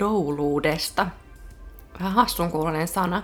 [0.00, 1.06] douluudesta.
[2.00, 3.22] Vähän hassun kuulonen sana,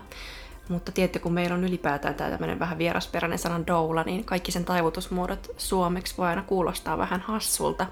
[0.68, 4.64] mutta tietty kun meillä on ylipäätään tämä tämmöinen vähän vierasperäinen sana doula, niin kaikki sen
[4.64, 7.86] taivutusmuodot suomeksi voi aina kuulostaa vähän hassulta.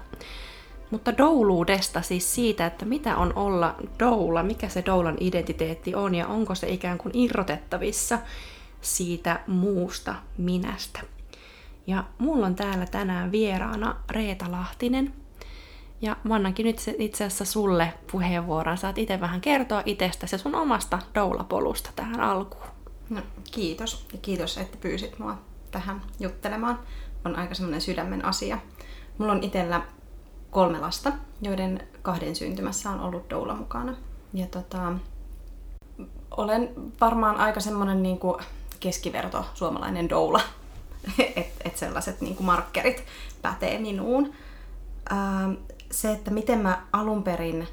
[0.91, 6.27] Mutta douluudesta, siis siitä, että mitä on olla doula, mikä se doulan identiteetti on ja
[6.27, 8.19] onko se ikään kuin irrotettavissa
[8.81, 10.99] siitä muusta minästä.
[11.87, 15.13] Ja mulla on täällä tänään vieraana Reeta Lahtinen,
[16.01, 18.77] ja mä annankin nyt itse asiassa sulle puheenvuoron.
[18.77, 22.67] Saat itse vähän kertoa itsestäsi ja sun omasta doulapolusta tähän alkuun.
[23.09, 24.05] No, kiitos.
[24.13, 25.37] Ja kiitos, että pyysit mua
[25.71, 26.79] tähän juttelemaan.
[27.25, 28.57] On aika semmoinen sydämen asia.
[29.17, 29.81] Mulla on itsellä
[30.51, 33.95] kolme lasta, joiden kahden syntymässä on ollut doula mukana.
[34.33, 34.93] Ja tota,
[36.31, 36.69] olen
[37.01, 38.43] varmaan aika semmoinen niin kuin
[38.79, 40.41] keskiverto suomalainen doula.
[41.35, 43.03] että et sellaiset niin kuin markkerit
[43.41, 44.33] pätee minuun.
[45.95, 47.67] Se, että miten mä alun perin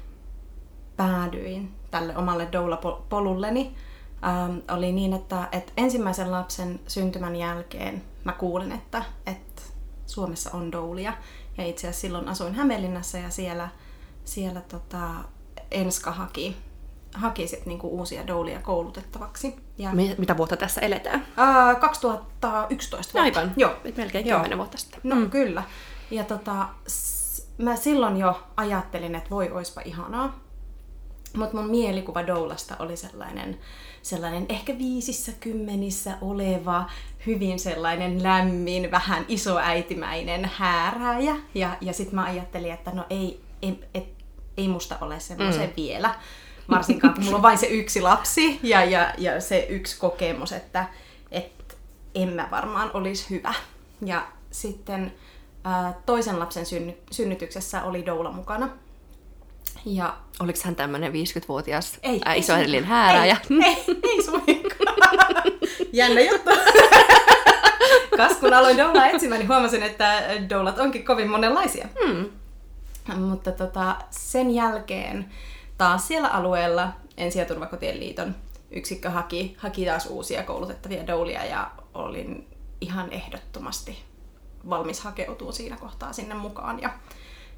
[0.97, 3.75] päädyin tälle omalle doula-polulleni,
[4.23, 9.61] ähm, oli niin, että, että ensimmäisen lapsen syntymän jälkeen mä kuulin, että, että
[10.05, 11.13] Suomessa on doulia.
[11.57, 13.69] Ja itse asiassa silloin asuin Hämeenlinnassa ja siellä,
[14.25, 15.09] siellä tota,
[15.71, 16.57] Enska haki,
[17.13, 19.55] haki sit niinku uusia doulia koulutettavaksi.
[19.77, 21.25] Ja, Mitä vuotta tässä eletään?
[21.37, 23.39] Ää, 2011 vuotta.
[23.39, 23.75] Aivan, Joo.
[23.97, 24.99] melkein kymmenen vuotta sitten.
[25.03, 25.29] No mm.
[25.29, 25.63] kyllä.
[26.11, 26.67] Ja tota,
[27.57, 30.39] mä silloin jo ajattelin, että voi, oispa ihanaa.
[31.37, 33.59] Mutta mun mielikuva Doulasta oli sellainen,
[34.01, 36.89] sellainen ehkä viisissä kymmenissä oleva,
[37.25, 41.35] hyvin sellainen lämmin, vähän isoäitimäinen häärääjä.
[41.55, 44.07] Ja, ja sitten mä ajattelin, että no ei, ei, et,
[44.57, 45.73] ei musta ole semmoisen mm.
[45.77, 46.15] vielä.
[46.69, 50.85] Varsinkaan, kun mulla on vain se yksi lapsi ja, ja, ja se yksi kokemus, että
[51.31, 51.77] et
[52.15, 53.53] en mä varmaan olisi hyvä.
[54.05, 55.13] Ja sitten
[56.05, 58.69] toisen lapsen synny- synnytyksessä oli Doula mukana.
[59.85, 63.37] Ja Oliko hän tämmöinen 50-vuotias ei, ää, isoäidillinen häärääjä?
[63.49, 63.57] Ei,
[63.87, 64.95] ei, ei suinkaan.
[65.93, 66.49] Jännä juttu.
[68.17, 71.87] Kas kun aloin Doulaa etsimään, niin huomasin, että Doulat onkin kovin monenlaisia.
[72.05, 72.29] Hmm.
[73.17, 75.25] Mutta tota, sen jälkeen
[75.77, 76.87] taas siellä alueella
[77.17, 78.35] Ensi- ja turvakotien liiton
[78.71, 82.47] yksikkö haki, haki taas uusia koulutettavia doulia ja olin
[82.81, 83.97] ihan ehdottomasti
[84.69, 86.81] valmis hakeutuu siinä kohtaa sinne mukaan.
[86.81, 86.93] Ja,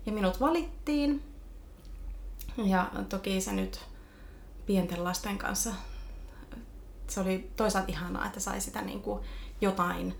[0.05, 1.23] ja minut valittiin.
[2.57, 3.85] Ja toki se nyt
[4.65, 5.73] pienten lasten kanssa,
[7.07, 9.19] se oli toisaalta ihanaa, että sai sitä niin kuin
[9.61, 10.15] jotain,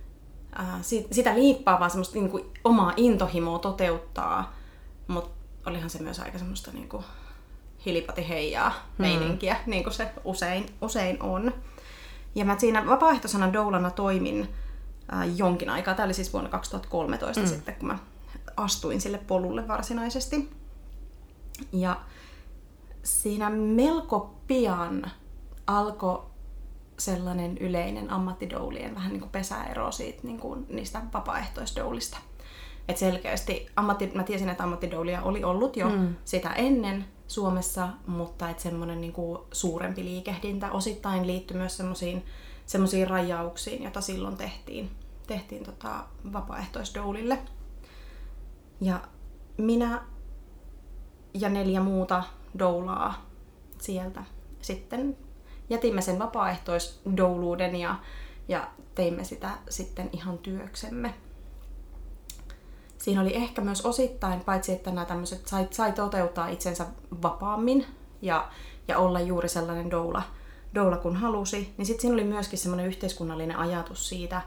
[0.52, 0.80] ää,
[1.12, 4.54] sitä liippaavaa semmoista niin kuin omaa intohimoa toteuttaa,
[5.08, 7.04] mutta olihan se myös aika semmoista niin kuin
[7.86, 8.80] hilipati heijaa hmm.
[8.98, 11.54] meininkiä, niin kuin se usein, usein on.
[12.36, 14.50] Ja mä siinä vapaaehtoisena doulana toimin
[15.14, 15.94] äh, jonkin aikaa.
[15.94, 17.48] Tämä oli siis vuonna 2013 mm.
[17.48, 18.00] sitten, kun mä
[18.58, 20.50] astuin sille polulle varsinaisesti.
[21.72, 22.02] Ja
[23.04, 25.12] siinä melko pian
[25.68, 26.24] alkoi
[27.00, 32.18] sellainen yleinen ammattidoulien vähän niin kuin pesäero siitä, niin kuin niistä vapaaehtoisdoulista.
[32.88, 36.16] Et selkeästi, ammatti, mä tiesin, että ammattidoulia oli ollut jo mm.
[36.26, 42.26] sitä ennen Suomessa, mutta että semmoinen niin kuin suurempi liikehdintä osittain liittyi myös semmoisiin
[42.66, 44.92] semmoisiin rajauksiin, joita silloin tehtiin,
[45.28, 47.40] tehtiin tota vapaaehtoisdoulille.
[48.82, 49.00] Ja
[49.58, 50.02] minä
[51.34, 52.24] ja neljä muuta
[52.60, 53.26] doulaa
[53.82, 54.24] sieltä
[54.62, 55.18] sitten
[55.70, 57.96] jätimme sen vapaaehtoisdouluuden ja,
[58.48, 61.14] ja teimme sitä sitten ihan työksemme.
[62.98, 66.86] Siinä oli ehkä myös osittain, paitsi että nämä tämmöiset sai, sai toteuttaa itsensä
[67.22, 67.86] vapaammin
[68.22, 68.50] ja,
[68.88, 70.24] ja olla juuri sellainen doula,
[70.76, 74.42] doula kun halusi, niin sitten siinä oli myöskin semmoinen yhteiskunnallinen ajatus siitä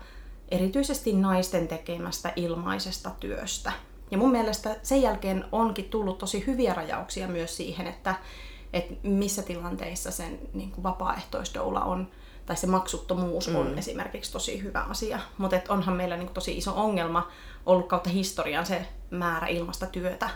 [0.48, 3.72] erityisesti naisten tekemästä ilmaisesta työstä.
[4.10, 8.14] Ja mun mielestä sen jälkeen onkin tullut tosi hyviä rajauksia myös siihen, että,
[8.72, 12.10] että missä tilanteissa sen niin kuin vapaaehtoisdoula on,
[12.46, 13.78] tai se maksuttomuus on mm.
[13.78, 15.18] esimerkiksi tosi hyvä asia.
[15.38, 17.28] Mutta onhan meillä niin kuin tosi iso ongelma
[17.66, 20.30] ollut kautta historian se määrä ilmasta työtä,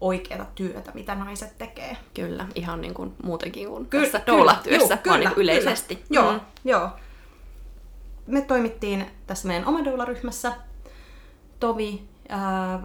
[0.00, 1.96] oikeata työtä, mitä naiset tekee.
[2.14, 5.96] Kyllä, ihan niin kuin muutenkin kuin Ky- tässä doula-työssä, kyllä, vaan niin yleisesti.
[5.96, 6.20] Kyllä.
[6.20, 6.40] Joo, mm.
[6.64, 6.88] joo.
[8.26, 10.52] Me toimittiin tässä meidän oma doula-ryhmässä.
[11.60, 12.80] Tovi, ää,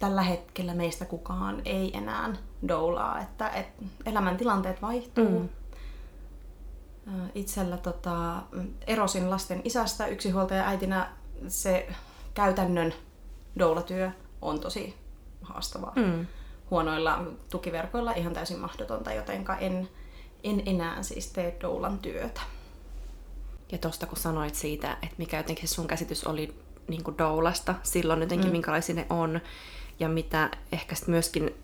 [0.00, 2.36] tällä hetkellä meistä kukaan ei enää
[2.68, 3.66] doulaa, että et
[4.06, 5.38] elämäntilanteet vaihtuu.
[5.38, 5.48] Mm.
[7.34, 8.42] Itsellä tota,
[8.86, 11.12] erosin lasten isästä yksinhuoltaja äitinä
[11.48, 11.88] se
[12.34, 12.94] käytännön
[13.58, 14.10] doulatyö
[14.42, 15.07] on tosi
[15.42, 15.92] haastavaa.
[15.96, 16.26] Mm.
[16.70, 19.88] Huonoilla tukiverkoilla ihan täysin mahdotonta, jotenka en,
[20.44, 22.40] en enää siis tee doulan työtä.
[23.72, 26.54] Ja tuosta kun sanoit siitä, että mikä jotenkin sun käsitys oli
[26.88, 28.52] niin kuin doulasta silloin jotenkin, mm.
[28.52, 29.40] minkälaisia ne on,
[30.00, 31.54] ja mitä ehkä myöskin,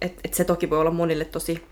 [0.00, 1.66] että et se toki voi olla monille tosi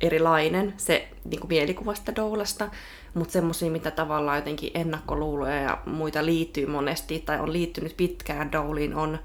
[0.00, 2.70] erilainen, se niin kuin mielikuva sitä doulasta,
[3.14, 8.94] mutta semmoisia, mitä tavallaan jotenkin ennakkoluuloja ja muita liittyy monesti, tai on liittynyt pitkään douliin,
[8.94, 9.18] on,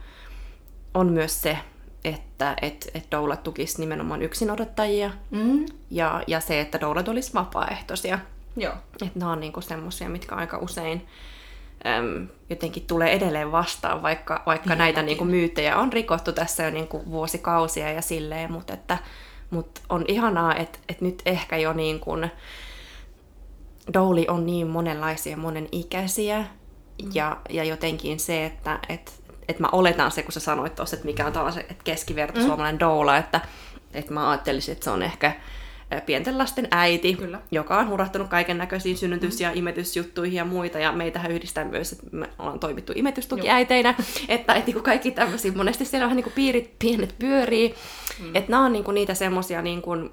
[0.94, 1.58] on myös se,
[2.04, 5.66] että et, et doulat tukisi nimenomaan yksinodottajia, mm.
[5.92, 8.20] ja, ja se, että doulat olisi vapaaehtoisia.
[8.56, 8.74] Joo.
[9.06, 11.08] Että nämä on niinku semmoisia, mitkä aika usein
[11.86, 17.04] äm, jotenkin tulee edelleen vastaan, vaikka, vaikka näitä niinku myyttejä on rikottu tässä jo niinku
[17.12, 18.98] vuosikausia ja silleen, mutta että
[19.50, 22.32] mut on ihanaa, että et nyt ehkä jo niin kuin,
[23.94, 27.12] douli on niin monenlaisia, monen ikäisiä, mm.
[27.14, 31.06] ja, ja jotenkin se, että et, et mä oletan se, kun sä sanoit tuossa, että
[31.06, 32.46] mikä on tällaisen keskiverto mm.
[32.46, 33.42] suomalainen doula, että
[33.94, 35.34] et mä ajattelisin, että se on ehkä
[36.06, 37.42] pienten lasten äiti, Kyllä.
[37.52, 42.08] joka on hurahtanut kaiken näköisiin synnytys- ja imetysjuttuihin ja muita, ja meitähän yhdistää myös, että
[42.12, 43.96] me ollaan toimittu imetystukiäiteinä,
[44.28, 47.76] että et, niin kaikki tämmöisiä, monesti siellä vähän niin piirit pienet pyörii,
[48.20, 48.36] mm.
[48.36, 50.12] että nämä on niin kuin niitä semmoisia niin kuin,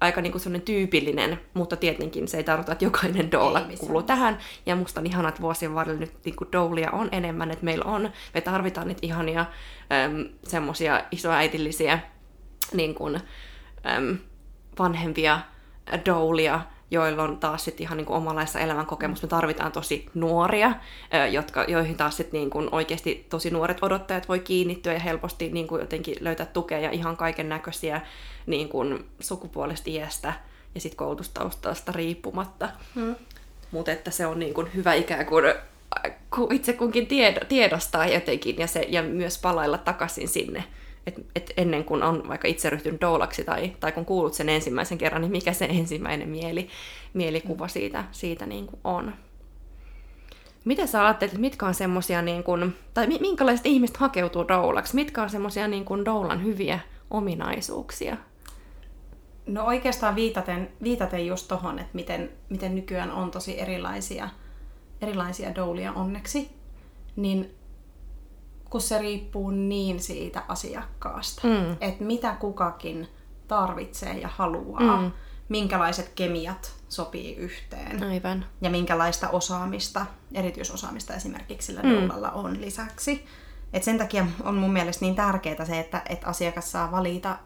[0.00, 4.38] aika niin kuin tyypillinen, mutta tietenkin se ei tarkoita, että jokainen doula ei, kuuluu tähän.
[4.66, 7.84] Ja musta on ihana, että vuosien varrella nyt niin kuin doulia on enemmän, että meillä
[7.84, 9.46] on, me tarvitaan niitä ihania
[10.44, 11.98] semmoisia isoäitillisiä
[12.72, 13.20] niin kuin,
[13.86, 14.18] äm,
[14.78, 15.40] vanhempia
[16.06, 19.26] doulia, joilla on taas sitten ihan niin kuin omanlaista elämänkokemusta.
[19.26, 20.72] Me tarvitaan tosi nuoria,
[21.30, 25.66] jotka, joihin taas sitten niin kuin oikeasti tosi nuoret odottajat voi kiinnittyä ja helposti niin
[25.66, 28.00] kuin jotenkin löytää tukea ja ihan kaiken näköisiä
[28.46, 30.32] niin kuin sukupuolesta iästä
[30.74, 32.68] ja sitten koulutustaustasta riippumatta.
[32.94, 33.14] Hmm.
[33.70, 35.44] Mutta että se on niin kuin hyvä ikään kuin
[36.50, 37.08] itse kunkin
[37.48, 40.64] tiedostaa jotenkin ja, se, ja myös palailla takaisin sinne
[41.06, 44.98] et, et ennen kuin on vaikka itse ryhtynyt doulaksi tai, tai kun kuulut sen ensimmäisen
[44.98, 46.68] kerran, niin mikä se ensimmäinen mieli,
[47.14, 49.14] mielikuva siitä, siitä niin kuin on.
[50.64, 54.94] Miten sä ajattelet, mitkä on semmosia, niin kuin, tai minkälaiset ihmiset hakeutuu doulaksi?
[54.94, 56.80] Mitkä on semmosia niin kuin doulan hyviä
[57.10, 58.16] ominaisuuksia?
[59.46, 64.28] No oikeastaan viitaten, viitaten just tohon, että miten, miten nykyään on tosi erilaisia,
[65.00, 66.50] erilaisia doulia onneksi,
[67.16, 67.54] niin
[68.70, 71.76] kun se riippuu niin siitä asiakkaasta, mm.
[71.80, 73.08] että mitä kukakin
[73.48, 75.12] tarvitsee ja haluaa, mm.
[75.48, 78.44] minkälaiset kemiat sopii yhteen Aivan.
[78.60, 82.10] ja minkälaista osaamista, erityisosaamista esimerkiksi sillä mm.
[82.34, 83.24] on lisäksi.
[83.72, 87.38] Et sen takia on mun mielestä niin tärkeää se, että, että asiakas saa valita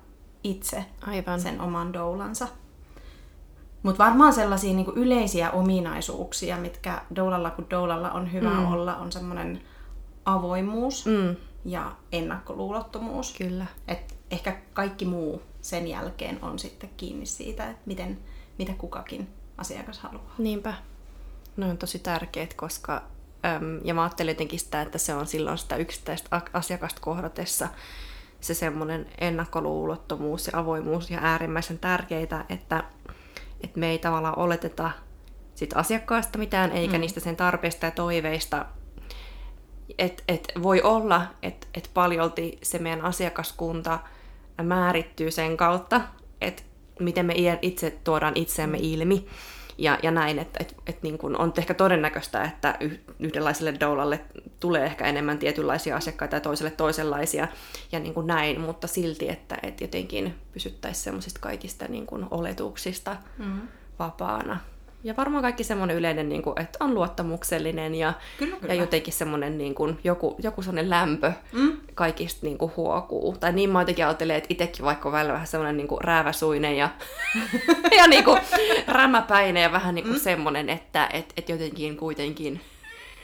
[0.45, 1.41] itse Aivan.
[1.41, 2.49] sen oman doulansa.
[3.83, 8.73] Mutta varmaan sellaisia niin yleisiä ominaisuuksia, mitkä doulalla kun doulalla on hyvä mm.
[8.73, 9.61] olla, on semmoinen
[10.25, 11.37] avoimuus mm.
[11.65, 13.35] ja ennakkoluulottomuus.
[13.39, 13.67] Kyllä.
[13.89, 18.19] Et ehkä kaikki muu sen jälkeen on sitten kiinni siitä, että miten,
[18.59, 19.29] mitä kukakin
[19.59, 20.35] asiakas haluaa.
[20.39, 20.75] Niinpä.
[21.57, 23.03] Ne on tosi tärkeät, koska
[23.45, 27.69] äm, ja mä ajattelin jotenkin sitä, että se on silloin sitä yksittäistä asiakasta kohdatessa
[28.41, 32.85] se semmoinen ennakkoluulottomuus ja avoimuus ja äärimmäisen tärkeitä, että,
[33.61, 34.91] että me ei tavallaan oleteta
[35.55, 37.01] sit asiakkaasta mitään, eikä mm.
[37.01, 38.67] niistä sen tarpeista ja toiveista,
[39.99, 43.99] että et voi olla, että et paljolti se meidän asiakaskunta
[44.63, 46.01] määrittyy sen kautta,
[46.41, 46.63] että
[47.01, 49.27] miten me itse tuodaan itseämme ilmi.
[49.79, 52.79] Ja, ja näin, että et, et niin kun on ehkä todennäköistä, että
[53.19, 54.21] yhdenlaiselle doulalle
[54.61, 57.49] tulee ehkä enemmän tietynlaisia asiakkaita ja toiselle toisenlaisia
[57.93, 63.17] ja niin kuin näin, mutta silti, että et jotenkin pysyttäisiin semmoisista kaikista niin kuin oletuksista
[63.39, 63.69] mm-hmm.
[63.99, 64.61] vapaana.
[65.05, 68.75] Ja varmaan kaikki semmoinen yleinen, niin kuin, että on luottamuksellinen ja, kyllä, kyllä.
[68.75, 71.77] ja jotenkin semmoinen niin kuin, joku, joku semmoinen lämpö mm.
[71.95, 73.37] kaikista niin kuin, huokuu.
[73.41, 76.77] Tai niin mä jotenkin ajattelen, että itsekin vaikka on välillä vähän semmoinen niin kuin, rääväsuinen
[76.77, 76.91] ja,
[77.99, 78.41] ja niin kuin,
[78.87, 80.21] rämäpäinen ja vähän niin kuin, mm.
[80.21, 82.61] semmoinen, että et, et jotenkin kuitenkin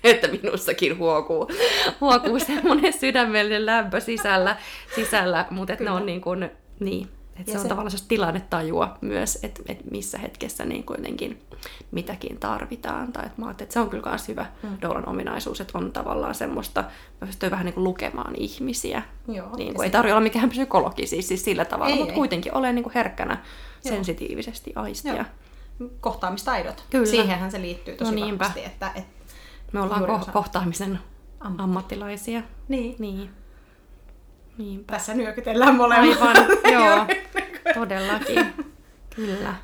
[0.05, 1.51] että minussakin huokuu,
[2.01, 4.57] huokuu semmoinen sydämellinen lämpö sisällä,
[4.95, 7.09] sisällä mutta ne on niin kuin, niin,
[7.41, 7.69] että se on se...
[7.69, 11.43] tavallaan se tilannetajua myös, että, että missä hetkessä niin kuitenkin
[11.91, 13.13] mitäkin tarvitaan.
[13.13, 14.79] Tai että mä että se on kyllä myös hyvä mm.
[14.83, 16.85] Doulan ominaisuus, että on tavallaan semmoista,
[17.21, 19.03] pystyy vähän niin kuin lukemaan ihmisiä.
[19.29, 22.19] Joo, niin kuin, ei tarvitse olla mikään psykologi siis, siis sillä tavalla, ei, mutta ei.
[22.19, 23.35] kuitenkin ole niin kuin herkkänä
[23.85, 23.95] Joo.
[23.95, 25.15] sensitiivisesti aistia.
[25.15, 25.89] Joo.
[26.01, 26.85] Kohtaamistaidot.
[26.91, 27.07] Kyllä.
[27.07, 28.65] Siihenhän se liittyy tosi no vahvasti.
[28.65, 29.11] Että, että
[29.73, 30.99] Me ollaan ko- kohtaamisen
[31.41, 32.43] ammattilaisia.
[32.69, 32.97] Niin.
[32.99, 33.31] niin.
[34.59, 34.93] Niinpä.
[34.93, 36.21] Tässä nyökytellään molemmat.
[36.21, 37.07] Aivan, joo,
[37.75, 38.55] todellakin.
[39.17, 39.55] Kyllä.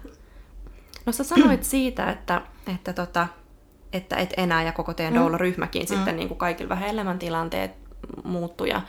[1.07, 2.43] No sä sanoit siitä, että,
[2.75, 3.29] että, tota,
[3.93, 5.21] että et enää ja koko teidän mm.
[5.21, 5.87] doula-ryhmäkin mm.
[5.87, 7.71] sitten niin kuin kaikilla vähän elämäntilanteet
[8.25, 8.83] muuttui ja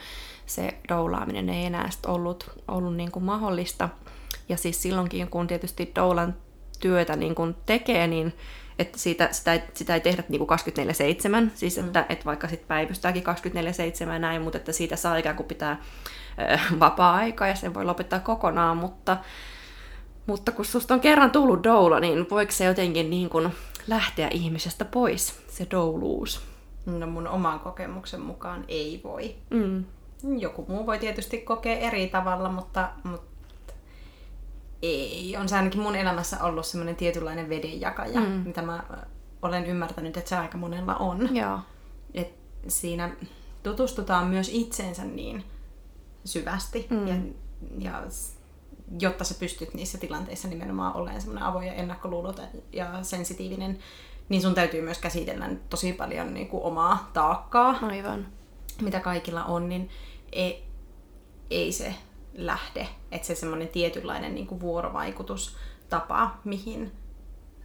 [0.46, 3.88] se doulaaminen ei enää sit ollut, ollut niin kuin mahdollista.
[4.48, 6.34] Ja siis silloinkin, kun tietysti doulan
[6.80, 8.32] työtä niin kuin tekee, niin
[8.78, 10.58] että siitä, sitä, ei, sitä ei tehdä niin kuin
[11.46, 11.86] 24-7, siis mm.
[11.86, 13.24] että, että vaikka sitten päivystääkin
[14.06, 15.82] 24-7 ja näin, mutta että siitä saa ikään kuin pitää
[16.40, 19.16] ö, vapaa-aikaa ja sen voi lopettaa kokonaan, mutta,
[20.26, 23.52] mutta kun susta on kerran tullut doula, niin voiko se jotenkin niin kuin
[23.86, 26.40] lähteä ihmisestä pois, se douluus?
[26.86, 29.34] No mun oman kokemuksen mukaan ei voi.
[29.50, 29.84] Mm.
[30.38, 33.28] Joku muu voi tietysti kokea eri tavalla, mutta, mutta
[34.82, 35.36] ei.
[35.40, 38.26] On se ainakin mun elämässä ollut semmoinen tietynlainen vedenjakaja, mm.
[38.26, 38.82] mitä mä
[39.42, 41.36] olen ymmärtänyt, että se aika monella on.
[41.36, 41.58] Joo.
[42.14, 42.34] Et
[42.68, 43.10] siinä
[43.62, 45.44] tutustutaan myös itseensä niin
[46.28, 47.08] syvästi, mm.
[47.08, 47.14] ja,
[47.78, 48.02] ja
[49.00, 53.78] jotta sä pystyt niissä tilanteissa nimenomaan olemaan semmoinen avoin ja ennakkoluuloton ja sensitiivinen,
[54.28, 58.26] niin sun täytyy myös käsitellä tosi paljon niin kuin omaa taakkaa, Aivan.
[58.80, 59.88] mitä kaikilla on, niin
[60.32, 60.64] ei,
[61.50, 61.94] ei se
[62.34, 62.88] lähde.
[63.12, 66.92] Että se semmoinen tietynlainen niin kuin vuorovaikutustapa, mihin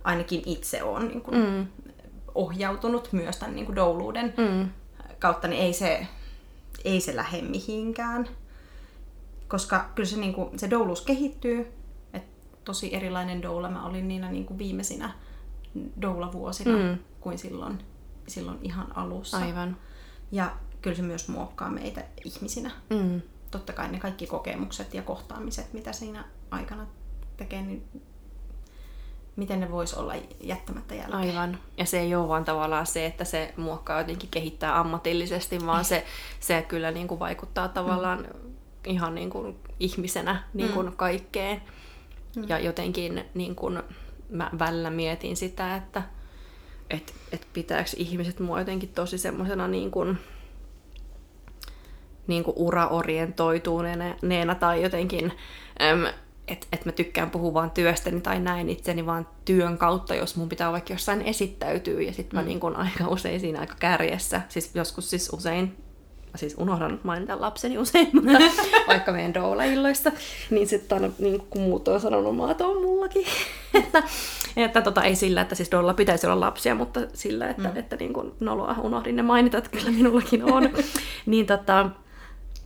[0.03, 1.67] ainakin itse on niin kuin mm.
[2.35, 4.69] ohjautunut myös tämän niin kuin douluuden mm.
[5.19, 6.07] kautta, niin ei se,
[6.85, 8.29] ei se lähde mihinkään.
[9.53, 11.73] Koska kyllä se, niin kuin, se douluus kehittyy.
[12.13, 12.23] Et
[12.63, 15.13] tosi erilainen doula mä olin niinä niin kuin viimeisinä
[16.01, 16.97] doula-vuosina mm.
[17.19, 17.79] kuin silloin,
[18.27, 19.37] silloin ihan alussa.
[19.37, 19.77] Aivan.
[20.31, 22.71] Ja kyllä se myös muokkaa meitä ihmisinä.
[22.89, 23.21] Mm
[23.53, 26.87] totta kai ne kaikki kokemukset ja kohtaamiset, mitä siinä aikana
[27.37, 28.01] tekee, niin
[29.35, 31.17] miten ne voisi olla jättämättä jälkeen.
[31.17, 31.57] Aivan.
[31.77, 36.05] Ja se ei ole vaan tavallaan se, että se muokkaa jotenkin kehittää ammatillisesti, vaan se,
[36.39, 38.52] se kyllä niin kuin vaikuttaa tavallaan mm.
[38.85, 40.93] Ihan niin kuin ihmisenä niin kuin mm.
[40.95, 41.61] kaikkeen.
[42.35, 42.43] Mm.
[42.47, 43.83] Ja jotenkin niin kuin
[44.29, 46.03] mä välillä mietin sitä, että
[46.89, 50.17] et, et pitääkö ihmiset mua jotenkin tosi semmoisena niin kuin,
[52.27, 55.33] niin kuin uraorientoituneena tai jotenkin,
[56.47, 60.49] että et mä tykkään puhua vaan työstäni tai näin itseni vaan työn kautta, jos mun
[60.49, 62.47] pitää vaikka jossain esittäytyy ja sitten mä mm.
[62.47, 65.77] niin kuin aika usein siinä aika kärjessä, siis joskus siis usein
[66.35, 68.39] siis unohdan mainita lapseni usein, mutta
[68.87, 70.11] vaikka meidän doula-illoista,
[70.49, 73.25] niin sitten niin kun muut on sanonut, että on mullakin.
[73.83, 74.03] että
[74.57, 77.77] että tota, ei sillä, että siis doula pitäisi olla lapsia, mutta sillä, että, mm.
[77.77, 80.69] että niin kun noloa unohdin ne mainita, että kyllä minullakin on.
[81.25, 81.89] niin tota,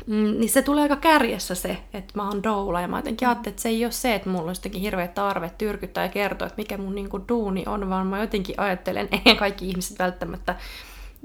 [0.08, 3.54] Mm, niin se tulee aika kärjessä se, että mä oon doula ja mä jotenkin ajattelin,
[3.54, 6.58] että se ei ole se, että mulla on jotenkin hirveä tarve tyrkyttää ja kertoa, että
[6.62, 10.56] mikä mun niinku duuni on, vaan mä jotenkin ajattelen, ei kaikki ihmiset välttämättä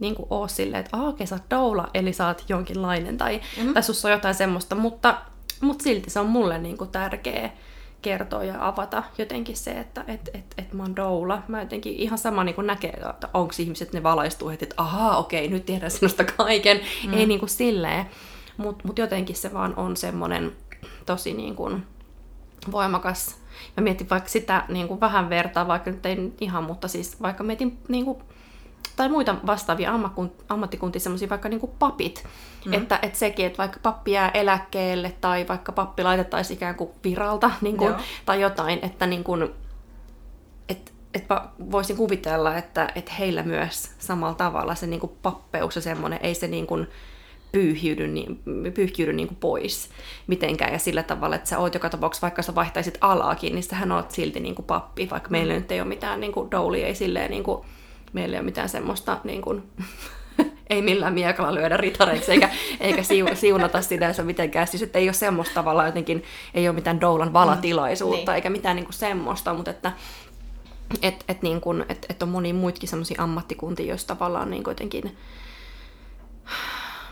[0.03, 3.75] niin kuin ole silleen, että okei, sä oot doula, eli sä oot jonkinlainen, tai, mm-hmm.
[3.75, 5.19] tai sussa on jotain semmoista, mutta,
[5.61, 7.51] mutta silti se on mulle niin kuin tärkeä
[8.03, 11.43] kertoa ja avata jotenkin se, että et, et, et mä oon doula.
[11.49, 15.19] Mä jotenkin ihan sama niin kuin näkee, että onko ihmiset, ne valaistuu heti, että ahaa,
[15.19, 16.81] okei, nyt tiedän sinusta kaiken.
[17.07, 17.15] Mm.
[17.15, 18.07] Ei niin kuin silleen.
[18.57, 20.53] Mutta mut jotenkin se vaan on semmoinen
[21.07, 21.87] tosi niin kuin
[22.73, 23.37] voimakas.
[23.77, 27.45] Mä mietin vaikka sitä niin kuin vähän vertaa, vaikka nyt ei ihan, mutta siis vaikka
[27.45, 28.19] mietin niin kuin,
[28.97, 29.93] tai muita vastaavia
[30.49, 32.25] ammattikuntia, semmoisia vaikka niin kuin papit.
[32.65, 32.73] Mm.
[32.73, 37.51] Että, että sekin, että vaikka pappi jää eläkkeelle tai vaikka pappi laitettaisiin ikään kuin viralta
[37.61, 37.95] niin kuin,
[38.27, 39.49] tai jotain, että niin kuin,
[40.69, 41.25] et, et
[41.71, 46.35] voisin kuvitella, että, että heillä myös samalla tavalla se niin kuin pappeus ja semmoinen, ei
[46.35, 46.87] se niin kuin,
[47.53, 48.43] pyyhiydy, niin,
[48.75, 49.91] pyyhkiydy niin kuin pois
[50.27, 53.93] mitenkään ja sillä tavalla, että sä oot joka tapauksessa, vaikka sä vaihtaisit alaakin, niin sähän
[53.93, 55.33] oot silti niin kuin pappi, vaikka mm.
[55.33, 57.65] meillä nyt ei ole mitään niin kuin doulia, ei silleen niin kuin,
[58.13, 59.63] meillä ei ole mitään semmoista niin kuin,
[60.71, 62.51] ei millään miekalla lyödä ritareiksi eikä,
[62.81, 63.03] eikä
[63.35, 64.67] siunata sinänsä mitenkään.
[64.67, 68.77] Siis että ei ole semmoista tavalla jotenkin, ei ole mitään doulan valatilaisuutta mm, eikä mitään
[68.77, 69.93] niin kuin semmoista, mutta että
[71.03, 75.17] et, et, niin kuin, et, et on moni muitakin semmoisia ammattikuntia, joissa tavallaan niin jotenkin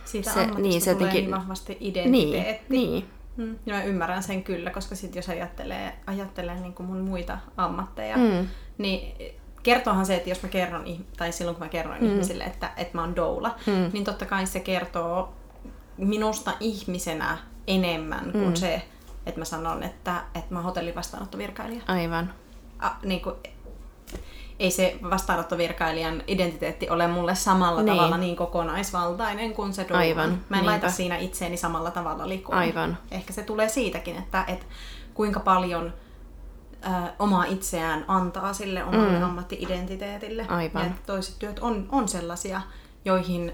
[0.05, 1.21] siitä se, niin, se jotenkin...
[1.21, 2.65] niin vahvasti identiteetti.
[2.69, 3.05] Niin, niin.
[3.37, 3.59] Mm.
[3.67, 8.17] Ja mä ymmärrän sen kyllä, koska sit jos ajattelee, ajattelee niin kuin mun muita ammatteja,
[8.17, 8.49] mm.
[8.79, 9.15] niin
[9.63, 10.85] kertoohan se, että jos mä kerron,
[11.17, 12.07] tai silloin kun mä kerron mm.
[12.07, 13.91] ihmisille, että, että mä oon doula, mm.
[13.93, 15.33] niin totta kai se kertoo
[15.97, 18.55] minusta ihmisenä enemmän kuin mm.
[18.55, 18.83] se,
[19.27, 21.83] että mä sanon, että, että mä oon hotellin vastaanottovirkailija.
[21.87, 22.35] Aivan.
[22.79, 23.35] A, niin kuin,
[24.59, 27.97] ei se vastaanottovirkailijan identiteetti ole mulle samalla niin.
[27.97, 29.99] tavalla niin kokonaisvaltainen kuin se duuna.
[29.99, 30.71] Aivan, Mä en niinpä.
[30.71, 32.59] laita siinä itseeni samalla tavalla likoon.
[32.59, 32.99] Aivan.
[33.11, 34.67] Ehkä se tulee siitäkin, että, että
[35.15, 35.93] kuinka paljon
[36.85, 39.23] ö, omaa itseään antaa sille omalle mm.
[39.23, 40.45] ammatti-identiteetille.
[40.49, 40.85] Aivan.
[40.85, 42.61] Ja toiset työt on, on sellaisia,
[43.05, 43.53] joihin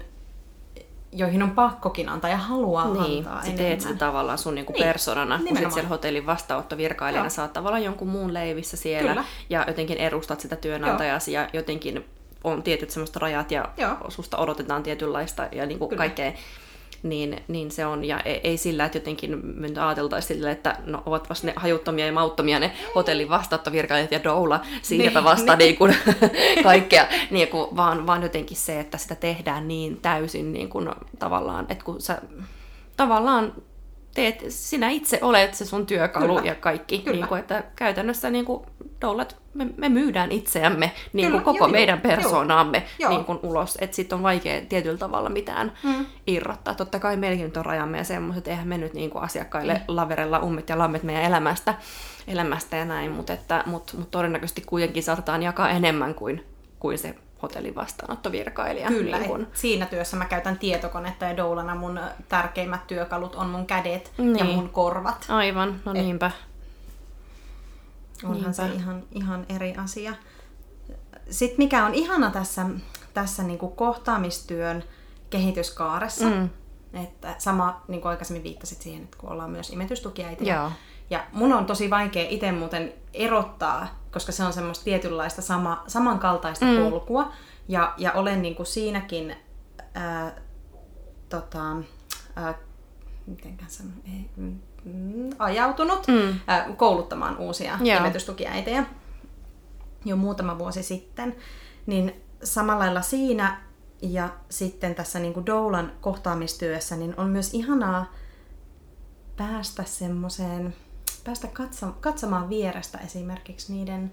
[1.11, 4.83] joihin on pakkokin antaa ja haluaa Niin, antaa sä teet sen tavallaan sun niinku Niin,
[4.83, 7.43] persoonana, kun sit siellä hotellin vastaanottovirkailijana Joo.
[7.43, 9.23] oot tavallaan jonkun muun leivissä siellä Kyllä.
[9.49, 12.05] ja jotenkin edustat sitä työnantajasi ja jotenkin
[12.43, 13.95] on tietyt semmoiset rajat ja Joo.
[14.09, 16.31] susta odotetaan tietynlaista ja niinku kaikkea.
[17.09, 21.03] Niin, niin se on, ja ei, ei sillä, että jotenkin me ajateltaisiin sillä, että no
[21.05, 25.57] ovat vasta ne hajuttomia ja mauttomia ne hotellin vastaanottovirkailijat ja doula, siinäpä Niin, vasta niin.
[25.57, 25.95] niin kuin
[26.63, 31.65] kaikkea, niin kuin, vaan, vaan jotenkin se, että sitä tehdään niin täysin niin kuin, tavallaan,
[31.69, 32.21] että kun sä
[32.97, 33.53] tavallaan
[34.17, 36.41] teet, sinä itse olet se sun työkalu Kyllä.
[36.47, 37.15] ja kaikki, Kyllä.
[37.17, 38.63] niin kuin, että käytännössä niin kuin,
[39.01, 43.09] doulat, me, me myydään itseämme, niin Kyllä, kuin koko joo, meidän persoonaamme Joo.
[43.11, 46.05] niin kuin ulos, että sitten on vaikea tietyllä tavalla mitään Mm.
[46.27, 46.75] irrottaa.
[46.75, 49.79] Totta kai meilläkin nyt on rajamme ja semmoiset, eihän me nyt niin kuin asiakkaille Mm.
[49.87, 51.73] laverella ummet ja lammet meidän elämästä,
[52.27, 56.45] elämästä ja näin, mutta että, mut, mut todennäköisesti kuitenkin saatetaan jakaa enemmän kuin,
[56.79, 58.87] kuin se hotellin vastaanottovirkailija.
[58.87, 63.49] Kyllä, niin kuin, et siinä työssä mä käytän tietokonetta ja doulana mun tärkeimmät työkalut on
[63.49, 64.45] mun kädet ja Niin.
[64.55, 65.25] mun korvat.
[65.29, 66.31] Aivan, no Et- niinpä.
[68.23, 68.77] Onhan se Niinpä.
[68.79, 70.13] ihan, ihan eri asia.
[71.29, 72.65] Sitten mikä on ihana tässä,
[73.13, 74.83] tässä niin kuin kohtaamistyön
[75.29, 76.49] kehityskaaressa, Mm.
[76.93, 80.55] että sama niin kuin aikaisemmin viittasit siihen, että kun ollaan myös imetystukiäitiä.
[80.55, 80.71] Joo.
[81.09, 86.65] Ja mun on tosi vaikea itse muuten erottaa, koska se on semmoista tietynlaista sama, samankaltaista
[86.65, 86.77] mm.
[86.77, 87.31] polkua.
[87.67, 89.35] Ja, ja olen niin kuin siinäkin
[89.93, 90.35] ää,
[91.29, 91.75] tota,
[92.35, 92.53] ää,
[93.27, 96.39] mitenkään sanon, ei, mm, ajautunut Mm.
[96.47, 97.99] ää, kouluttamaan uusia Joo.
[97.99, 98.85] imetystukiäitejä
[100.05, 101.35] jo muutama vuosi sitten.
[101.85, 103.61] Niin samalla lailla siinä
[104.01, 108.13] ja sitten tässä niin kuin doulan kohtaamistyössä niin on myös ihanaa
[109.37, 110.75] päästä semmoiseen,
[111.27, 114.11] päästä katso, katsomaan vierestä esimerkiksi niiden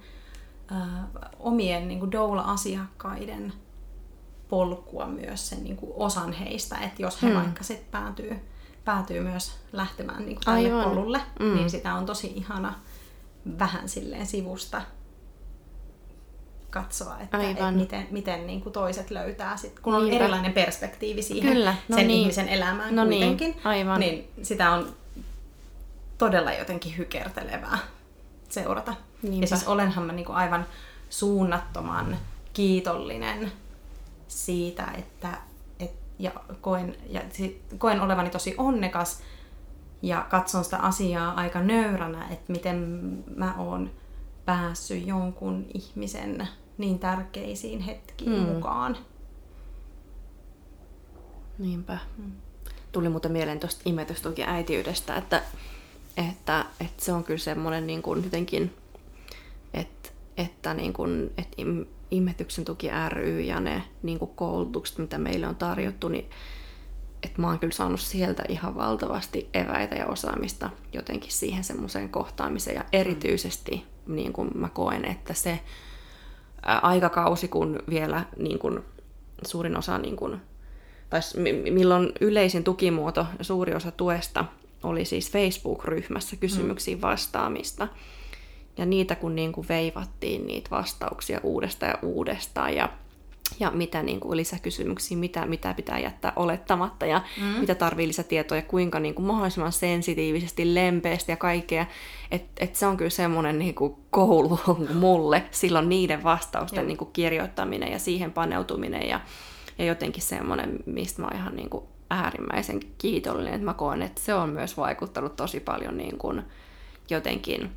[0.71, 3.53] ää, omien niin kuin doula-asiakkaiden
[4.49, 7.37] polkua myös sen niin kuin osan heistä, että jos he Hmm.
[7.37, 8.37] vaikka sitten päätyy,
[8.85, 10.91] päätyy myös lähtemään niin kuin tälle Aivan.
[10.91, 11.55] polulle, Mm.
[11.55, 12.75] niin sitä on tosi ihana
[13.59, 14.83] vähän silleen sivusta
[16.71, 17.75] katsoa, että, Aivan.
[17.75, 20.25] miten, miten niin kuin toiset löytää, sit, kun on Niinpä.
[20.25, 22.21] erilainen perspektiivi siihen Kyllä, no sen niin.
[22.21, 24.01] ihmisen elämään No niin, kuitenkin, aivan.
[24.01, 24.97] niin sitä on
[26.19, 27.79] todella jotenkin hykertelevää
[28.49, 28.95] seurata.
[29.23, 29.45] Niinpä.
[29.45, 30.67] Ja siis olenhan mä niinku aivan
[31.11, 32.17] suunnattoman
[32.53, 33.53] kiitollinen
[34.29, 35.29] siitä, että
[35.81, 37.21] et, ja koen, ja
[37.79, 39.23] koen olevani tosi onnekas
[40.03, 42.79] ja katson sitä asiaa aika nöyränä, että miten
[43.37, 43.91] mä oon
[44.45, 46.49] päässyt jonkun ihmisen
[46.79, 48.39] niin tärkeisiin hetkiin Mm.
[48.39, 48.97] mukaan.
[51.59, 51.99] Niinpä.
[52.93, 55.43] Tuli muuten mieleen tuosta imetystuki äitiydestä, että,
[56.17, 58.75] että, että se on kyllä semmoinen niin kuin jotenkin,
[59.75, 65.19] että, että, niin kuin, että im, imetyksen tuki ry ja ne niin kuin koulutukset, mitä
[65.19, 66.31] meille on tarjottu, niin
[67.23, 72.77] että mä oon kyllä saanut sieltä ihan valtavasti eväitä ja osaamista jotenkin siihen semmoiseen kohtaamiseen.
[72.77, 75.61] Ja erityisesti niin kuin mä koen, että se
[76.63, 78.81] aikakausi, kun vielä niin kuin,
[79.47, 80.41] suurin osa, niin kuin,
[81.11, 81.21] tai
[81.71, 84.45] milloin yleisin tukimuoto, suuri osa tuesta
[84.85, 87.89] oli siis Facebook-ryhmässä kysymyksiin vastaamista.
[88.79, 92.89] Ja niitä kun niin kuin veivattiin niitä vastauksia uudestaan ja uudestaan ja,
[93.61, 97.47] ja mitä niin kuin lisäkysymyksiä, mitä, mitä pitää jättää olettamatta ja mm.
[97.47, 101.87] mitä tarvii lisätietoja, kuinka niin kuin mahdollisimman sensitiivisesti, lempeästi ja kaikkea.
[102.31, 104.61] Että et se on kyllä semmoinen niin kuin koulu
[104.95, 106.87] mulle silloin niiden vastausten Joo.
[106.87, 109.21] niin kuin kirjoittaminen ja siihen paneutuminen ja,
[109.79, 114.21] ja jotenkin semmoinen, mistä mä oon ihan niin kuin äärimmäisen kiitollinen, että mä koen, että
[114.21, 116.43] se on myös vaikuttanut tosi paljon niin kuin
[117.11, 117.71] jotenkin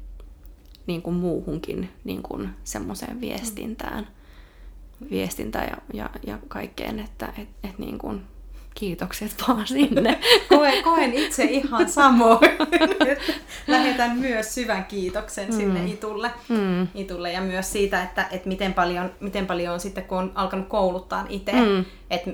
[0.88, 4.08] niin kuin muuhunkin niin kuin semmoiseen viestintään,
[5.12, 8.22] viestintään ja, ja, ja kaikkeen, että et, et niin kuin
[8.80, 10.20] kiitokset vaan sinne.
[10.50, 12.50] Koen, koen itse ihan samoin.
[13.68, 15.56] Lähetän myös syvän kiitoksen mm.
[15.56, 16.32] sinne Itulle.
[16.50, 16.88] Mm.
[16.96, 20.68] Itulle ja myös siitä, että, että miten, paljon, miten paljon on sitten, kun on alkanut
[20.68, 21.52] kouluttaa itse.
[21.52, 21.86] Mm.
[22.10, 22.32] että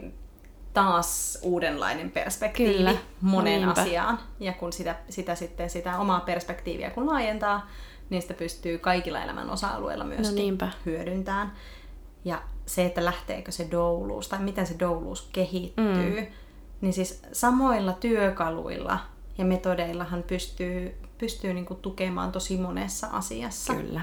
[0.73, 2.93] taas uudenlainen perspektiivi Kyllä.
[3.21, 3.81] moneen Niinpä.
[3.81, 4.19] asiaan.
[4.39, 7.67] Ja kun sitä, sitä sitten sitä omaa perspektiiviä kun laajentaa,
[8.09, 10.69] niin sitä pystyy kaikilla elämän osa-alueilla myöskin No niinpä.
[10.85, 11.53] hyödyntämään.
[12.25, 16.27] Ja se, että lähteekö se douluus tai miten se douluus kehittyy, mm.
[16.81, 18.99] niin siis samoilla työkaluilla
[19.37, 23.73] ja metodeillahan pystyy, pystyy niinku tukemaan tosi monessa asiassa.
[23.73, 24.01] Kyllä.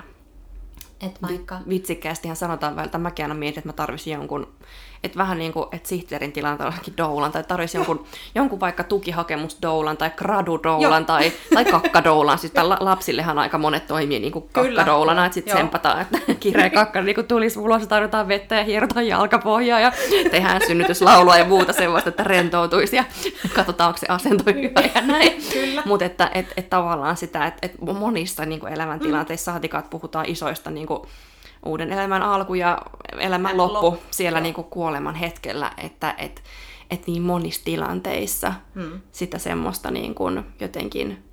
[1.01, 1.59] Et vaikka...
[1.69, 4.53] Vitsikkäästihän sanotaan välillä, että mäkin aina mietin, että mä tarvitsin jonkun,
[5.05, 9.59] että vähän niin kuin, että sihteerin tilan tarvitsisi doulan, tai tarvitsisi jonkun, jonkun vaikka tukihakemus
[9.63, 12.39] doulan, tai gradu doulan, tai, tai kakkadoulan.
[12.39, 17.03] Siis la, lapsillehan aika monet toimii niin kuin kakkadoulana, että sitten sempataan, että kireä kakka
[17.03, 19.93] niin kuin tulisi ulos, tarvitaan vettä ja hierotaan jalkapohjaa, ja
[20.31, 23.05] tehdään synnytyslaulua ja muuta sellaista, että rentoutuisi, ja
[23.55, 25.33] katsotaan, onko se asento hyvä ja näin.
[25.85, 29.55] Mutta että et, et tavallaan sitä, että et monissa niin kuin elämäntilanteissa, mm.
[29.55, 31.03] saatikaan, että puhutaan isoista niin kuin,
[31.67, 32.83] uuden elämän alku ja
[33.19, 36.43] elämän loppu, loppu siellä niin kuin kuoleman hetkellä, että et,
[36.91, 39.01] et niin monissa tilanteissa hmm.
[39.13, 41.25] sitä semmoista niin kuin jotenkin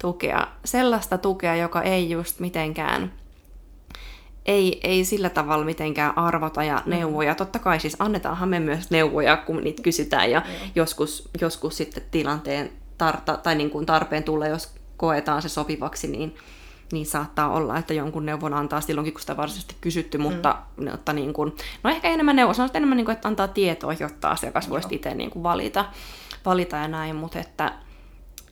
[0.00, 3.12] tukea, sellaista tukea, joka ei just mitenkään,
[4.46, 6.90] ei, ei sillä tavalla mitenkään arvota ja hmm.
[6.90, 7.34] neuvoja.
[7.34, 10.70] Totta kai siis annetaanhan me myös neuvoja, kun niitä kysytään ja mm.
[10.74, 16.34] joskus, joskus sitten tilanteen tarta, tai niin kuin tarpeen tulee, jos koetaan se sopivaksi, niin
[16.92, 20.90] niin saattaa olla, että jonkun neuvon antaa silloinkin, kun sitä varsinaisesti kysytty, mutta, mm.
[20.90, 24.30] mutta niin kuin, no ehkä enemmän neuvo, sanoisin enemmän, niin kuin, että antaa tietoa, jotta
[24.30, 25.84] asiakas voisi itse niin kuin valita,
[26.44, 27.72] valita ja näin, mutta että,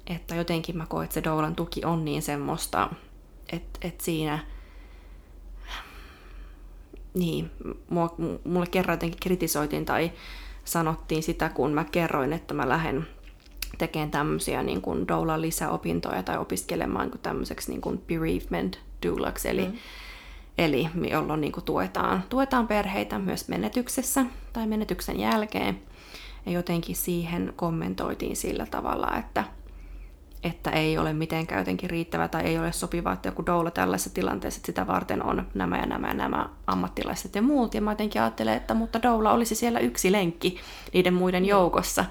[0.07, 2.91] että jotenkin mä koen, että se doulan tuki on niin semmoista,
[3.53, 4.39] että, että siinä,
[7.15, 7.51] niin,
[8.45, 10.13] mulle kerran jotenkin kritisoitiin tai
[10.65, 13.07] sanottiin sitä, kun mä kerroin, että mä lähden
[13.79, 19.65] tekemään tämmöisiä niin kuin doulan lisäopintoja tai opiskelemaan niin tämmöiseksi niin kuin bereavement doulaksi, eli,
[19.65, 19.73] mm.
[20.59, 25.81] eli jolloin niin kuin tuetaan, tuetaan perheitä myös menetyksessä tai menetyksen jälkeen.
[26.47, 29.45] Ja jotenkin siihen kommentoitiin sillä tavalla, että,
[30.43, 34.59] että ei ole mitenkään jotenkin riittävä tai ei ole sopiva, että joku doula tällaisessa tilanteessa,
[34.59, 37.75] että sitä varten on nämä ja nämä ja nämä ammattilaiset ja muut.
[37.75, 40.61] Ja mä jotenkin ajattelen, että mutta doula olisi siellä yksi lenkki
[40.93, 42.05] niiden muiden joukossa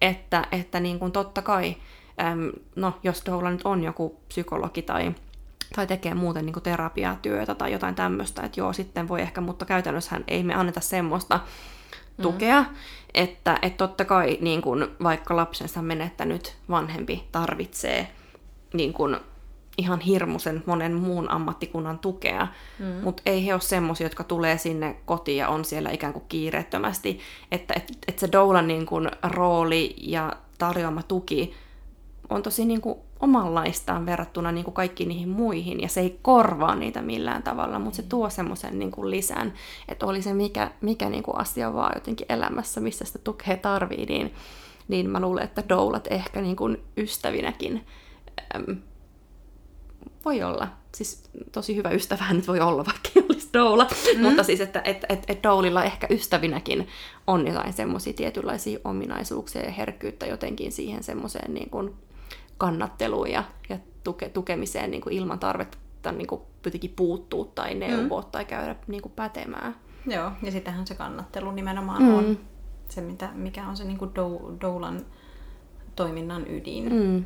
[0.00, 1.76] että, että niin kuin totta kai,
[2.20, 5.14] äm, no jos tuolla nyt on joku psykologi tai,
[5.76, 9.64] tai tekee muuten niin kuin terapiatyötä tai jotain tämmöistä, että joo, sitten voi ehkä, mutta
[9.64, 12.22] käytännössähän ei me anneta semmoista mm.
[12.22, 12.68] tukea, mm.
[13.14, 18.12] että, että totta kai niin kuin, vaikka lapsensa menettänyt vanhempi tarvitsee
[18.72, 19.16] niin kuin,
[19.78, 22.86] ihan hirmuisen monen muun ammattikunnan tukea, mm.
[22.86, 27.20] mutta ei he ole semmoisia, jotka tulee sinne kotiin ja on siellä ikään kuin kiireettömästi.
[27.52, 31.54] Että et, et se doulan niin kuin, rooli ja tarjoama tuki
[32.30, 36.74] on tosi niin kuin, omanlaistaan verrattuna niin kuin kaikkiin niihin muihin, ja se ei korvaa
[36.74, 38.08] niitä millään tavalla, mutta se mm.
[38.08, 39.52] tuo semmoisen niin kuin lisän,
[39.88, 44.06] että oli se mikä, mikä niin kuin asia vaan jotenkin elämässä, missä sitä tukea tarvii,
[44.06, 44.34] niin,
[44.88, 47.86] niin mä luulen, että doulat ehkä niin kuin ystävinäkin
[48.54, 48.76] äm,
[50.24, 50.68] voi olla.
[50.94, 53.86] Siis tosi hyvä ystävä nyt voi olla, vaikka ei olisi doula.
[54.16, 54.22] Mm.
[54.22, 56.88] Mutta siis, että et, et, et doulilla ehkä ystävinäkin
[57.26, 61.94] on jotain semmoisia tietynlaisia ominaisuuksia ja herkkyyttä jotenkin siihen semmoiseen niin kuin
[62.58, 68.20] kannatteluun ja, ja tuke, tukemiseen niin kuin ilman tarvetta niin kuin jotenkin puuttuu tai neuvoa
[68.20, 68.30] mm.
[68.32, 69.76] tai käydä niin kuin pätemään.
[70.06, 72.14] Joo, ja sittenhän se kannattelu nimenomaan mm.
[72.14, 72.38] on
[72.88, 74.10] se, mitä, mikä on se niin kuin
[74.60, 75.06] doulan
[75.96, 76.92] toiminnan ydin.
[76.92, 77.24] Mm.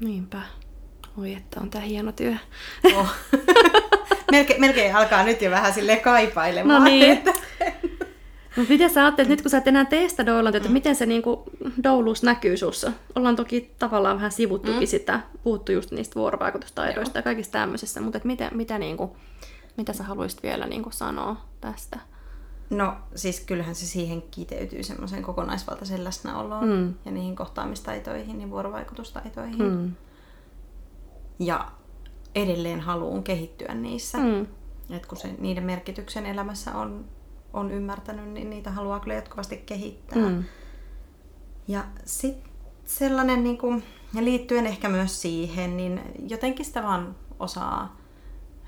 [0.00, 0.42] Niinpä.
[1.18, 2.34] Oi, että on tämä hieno työ.
[2.96, 3.08] Oh.
[4.30, 6.82] melkein, melkein alkaa nyt jo vähän sille kaipailemaan.
[6.82, 7.10] No niin.
[7.10, 7.32] Että...
[8.56, 10.22] No, miten sä ajattelet, nyt kun sä et enää tee sitä
[10.56, 10.72] että mm.
[10.72, 11.44] miten se niinku,
[11.84, 12.92] douluus näkyy sussa?
[13.14, 14.86] Ollaan toki tavallaan vähän sivuttukin mm.
[14.86, 17.20] sitä, puhuttu just niistä vuorovaikutustaidoista Joo.
[17.20, 19.16] ja kaikista tämmöisistä, mutta et mitä, mitä, niinku,
[19.76, 21.98] mitä sä haluaisit vielä niinku sanoa tästä?
[22.70, 26.94] No siis kyllähän se siihen kiteytyy semmoisen kokonaisvaltaisen läsnäoloon mm.
[27.04, 29.62] ja niihin kohtaamistaitoihin ja vuorovaikutustaitoihin.
[29.62, 29.92] Mm
[31.40, 31.70] ja
[32.34, 34.18] edelleen haluun kehittyä niissä.
[34.18, 34.46] Mm.
[34.90, 37.04] Et kun se, niiden merkityksen elämässä on,
[37.52, 40.28] on ymmärtänyt, niin niitä haluaa kyllä jatkuvasti kehittää.
[40.28, 40.44] Mm.
[41.68, 42.50] Ja sitten
[42.84, 43.82] sellainen, niin kuin,
[44.14, 47.96] ja liittyen ehkä myös siihen, niin jotenkin sitä vaan osaa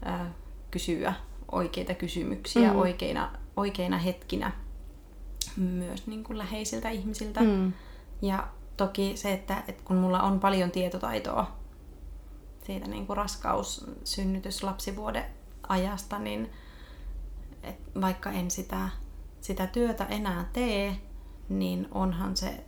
[0.04, 0.32] ää,
[0.70, 1.14] kysyä
[1.52, 2.78] oikeita kysymyksiä mm.
[2.78, 4.52] oikeina, oikeina hetkinä
[5.56, 7.40] myös niin kuin läheisiltä ihmisiltä.
[7.40, 7.72] Mm.
[8.22, 11.61] Ja toki se, että, että kun mulla on paljon tietotaitoa
[12.66, 15.24] siitä niin kuin raskaus, synnytys, lapsivuoden
[15.68, 16.50] ajasta, niin
[17.62, 18.88] et vaikka en sitä,
[19.40, 20.96] sitä työtä enää tee,
[21.48, 22.64] niin onhan se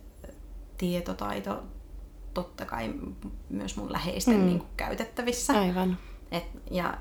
[0.77, 1.63] tietotaito
[2.33, 2.93] totta kai
[3.49, 4.45] myös mun läheisten mm.
[4.45, 5.59] niin kuin käytettävissä.
[5.59, 5.97] Aivan.
[6.31, 6.97] Et, ja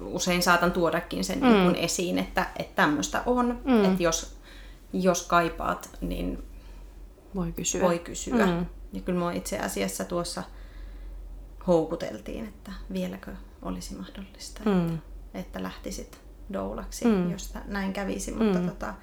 [0.00, 1.46] usein saatan tuodakin sen mm.
[1.46, 3.60] niin kuin esiin, että, että tämmöistä on.
[3.64, 3.84] Mm.
[3.84, 4.36] Että jos,
[4.92, 6.42] jos kaipaat, niin
[7.34, 7.82] voi kysyä.
[7.82, 8.46] Voi kysyä.
[8.46, 8.66] Mm.
[8.92, 10.42] Ja kyllä mua itse asiassa tuossa
[11.68, 14.86] houkuteltiin, että vieläkö olisi mahdollista, mm.
[14.86, 14.98] että,
[15.34, 16.20] että lähtisit
[16.52, 17.30] doulaksi, mm.
[17.30, 18.68] jos näin kävisi, mutta mm.
[18.68, 18.94] tota,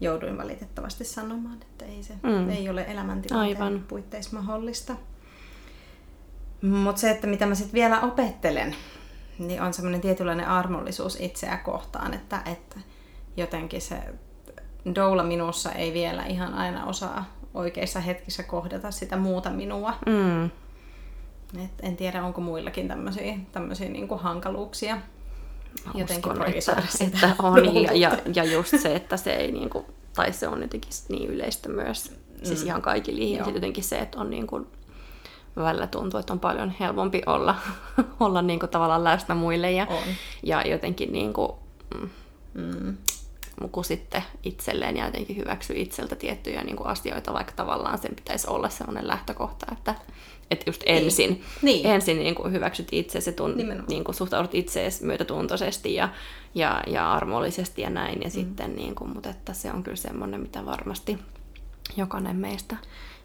[0.00, 2.50] jouduin valitettavasti sanomaan, että ei se mm.
[2.50, 3.84] ei ole elämäntilanteen Aivan.
[3.88, 4.96] puitteissa mahdollista.
[6.62, 8.76] Mutta se, että mitä mä sitten vielä opettelen,
[9.38, 12.80] niin on semmoinen tietynlainen armollisuus itseä kohtaan, että, että
[13.36, 13.96] jotenkin se
[14.94, 19.94] doula minussa ei vielä ihan aina osaa oikeissa hetkissä kohdata sitä muuta minua.
[20.06, 20.50] Mm.
[21.58, 24.98] Et en tiedä, onko muillakin tämmöisiä, tämmöisiä niin kuin hankaluuksia.
[25.94, 27.74] Jotenkin Uskon, että, että on.
[27.82, 29.86] Ja, ja, ja just se, että se ei niinku,
[30.16, 32.12] tai se on jotenkin niin yleistä myös,
[32.42, 32.66] siis mm.
[32.66, 34.66] ihan kaikille ihmisille jotenkin se, että on niin kuin,
[35.56, 37.54] välillä tuntuu, että on paljon helpompi olla,
[38.20, 40.02] olla niin kuin tavallaan läsnä muille ja, on.
[40.42, 41.52] ja jotenkin niin kuin,
[42.54, 42.96] mm,
[43.72, 48.50] kuin sitten itselleen ja jotenkin hyväksyä itseltä tiettyjä niin kuin asioita, vaikka tavallaan sen pitäisi
[48.50, 49.94] olla sellainen lähtökohta, että,
[50.50, 51.04] että just niin.
[51.04, 51.42] ensin, niin.
[51.62, 51.86] Niin.
[51.86, 53.54] ensin niin kuin hyväksyt itsesi, tun,
[53.88, 56.08] niin kuin suhtaudut itseesi myötätuntoisesti ja,
[56.54, 58.32] ja, ja armollisesti ja näin, ja mm.
[58.32, 61.18] sitten, niin kuin, mutta että se on kyllä semmoinen, mitä varmasti
[61.96, 62.76] jokainen meistä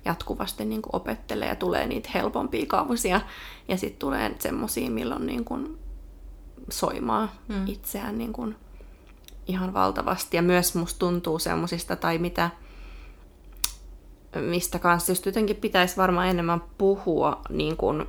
[0.05, 3.21] jatkuvasti niin kuin opettelee ja tulee niitä helpompia kausia
[3.67, 5.77] ja sitten tulee semmoisia, milloin niin kuin
[6.69, 7.67] soimaa mm.
[7.67, 8.55] itseään niin kuin
[9.47, 10.37] ihan valtavasti.
[10.37, 12.49] Ja myös musta tuntuu semmoisista, tai mitä,
[14.35, 18.05] mistä kanssa just jotenkin pitäisi varmaan enemmän puhua niin kuin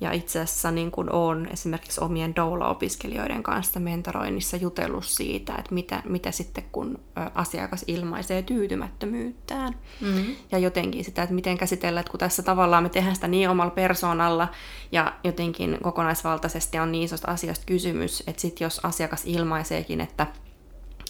[0.00, 6.02] ja itse asiassa niin kuin olen esimerkiksi omien doula-opiskelijoiden kanssa mentoroinnissa jutellut siitä, että mitä,
[6.06, 6.98] mitä sitten kun
[7.34, 9.74] asiakas ilmaisee tyytymättömyyttään.
[10.00, 10.36] Mm-hmm.
[10.52, 13.70] Ja jotenkin sitä, että miten käsitellä, että kun tässä tavallaan me tehdään sitä niin omalla
[13.70, 14.48] persoonalla
[14.92, 20.26] ja jotenkin kokonaisvaltaisesti on niin isosta asiasta kysymys, että sitten jos asiakas ilmaiseekin, että,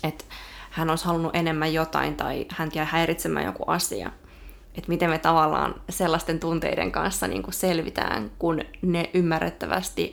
[0.04, 0.24] että
[0.70, 4.10] hän olisi halunnut enemmän jotain tai hän jää häiritsemään joku asia,
[4.74, 10.12] että miten me tavallaan sellaisten tunteiden kanssa niin kuin selvitään, kun ne ymmärrettävästi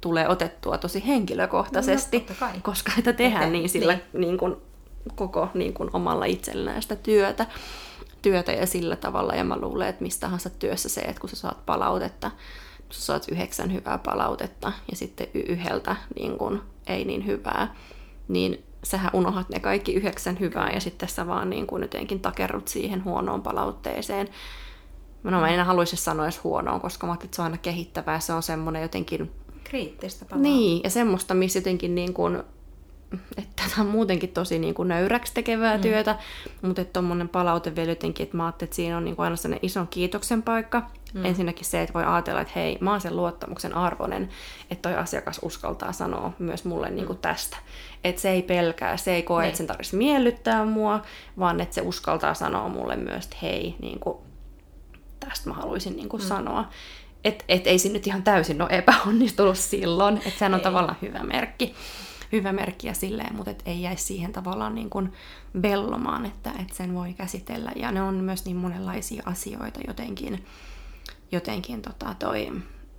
[0.00, 4.20] tulee otettua tosi henkilökohtaisesti, no, koska sitä tehdään Ete, niin sillä niin.
[4.20, 4.56] Niin kuin,
[5.14, 7.46] koko niin kuin omalla itsellään sitä työtä,
[8.22, 9.34] työtä ja sillä tavalla.
[9.34, 12.30] Ja mä luulen, että mistä tahansa työssä se, että kun sä saat palautetta,
[12.90, 17.74] sä saat yhdeksän hyvää palautetta ja sitten yhdeltä niin kuin, ei niin hyvää,
[18.28, 22.68] niin sähän unohat ne kaikki yhdeksän hyvää ja sitten sä vaan niin kuin jotenkin takerrut
[22.68, 24.28] siihen huonoon palautteeseen.
[25.22, 28.20] No mä en haluaisi sanoa edes huonoon, koska mä että se on aina kehittävää.
[28.20, 29.30] Se on semmoinen jotenkin...
[29.64, 30.56] Kriittistä palautetta.
[30.56, 32.42] Niin, ja semmoista, missä jotenkin niin kuin
[33.36, 35.82] että tämä on muutenkin tosi niin kuin nöyräksi tekevää mm.
[35.82, 36.18] työtä,
[36.62, 39.36] mutta että tuommoinen palaute vielä jotenkin, että mä ajattelin, että siinä on niin kuin aina
[39.36, 40.82] sellainen ison kiitoksen paikka.
[41.14, 41.24] Mm.
[41.24, 44.28] Ensinnäkin se, että voi ajatella, että hei, mä oon sen luottamuksen arvoinen,
[44.70, 47.22] että toi asiakas uskaltaa sanoa myös mulle niin kuin mm.
[47.22, 47.56] tästä.
[48.04, 49.48] Että se ei pelkää, se ei koe, niin.
[49.48, 51.02] että sen tarvitsisi miellyttää mua,
[51.38, 54.18] vaan että se uskaltaa sanoa mulle myös, että hei, niin kuin,
[55.20, 56.28] tästä mä haluaisin niin kuin mm.
[56.28, 56.68] sanoa.
[57.24, 60.64] Että et ei se nyt ihan täysin ole epäonnistunut silloin, että sehän on ei.
[60.64, 61.74] tavallaan hyvä merkki
[62.32, 65.12] hyvä merkki ja silleen, mutta et ei jäisi siihen tavallaan niin kuin
[65.62, 67.72] vellomaan, että, että sen voi käsitellä.
[67.76, 70.44] Ja ne on myös niin monenlaisia asioita jotenkin,
[71.32, 72.52] jotenkin tota toi,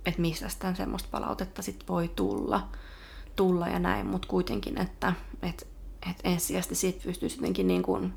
[0.06, 2.68] että mistä sitä semmoista palautetta sit voi tulla,
[3.36, 5.68] tulla ja näin, mutta kuitenkin, että et,
[6.10, 8.12] et ensisijaisesti siitä pystyisi jotenkin niin kuin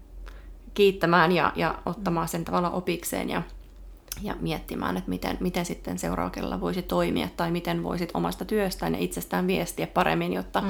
[0.74, 3.42] kiittämään ja, ja ottamaan sen tavalla opikseen ja
[4.22, 9.00] ja miettimään, että miten, miten sitten seuraavalla voisi toimia tai miten voisit omasta työstään ja
[9.00, 10.70] itsestään viestiä paremmin, jotta, mm.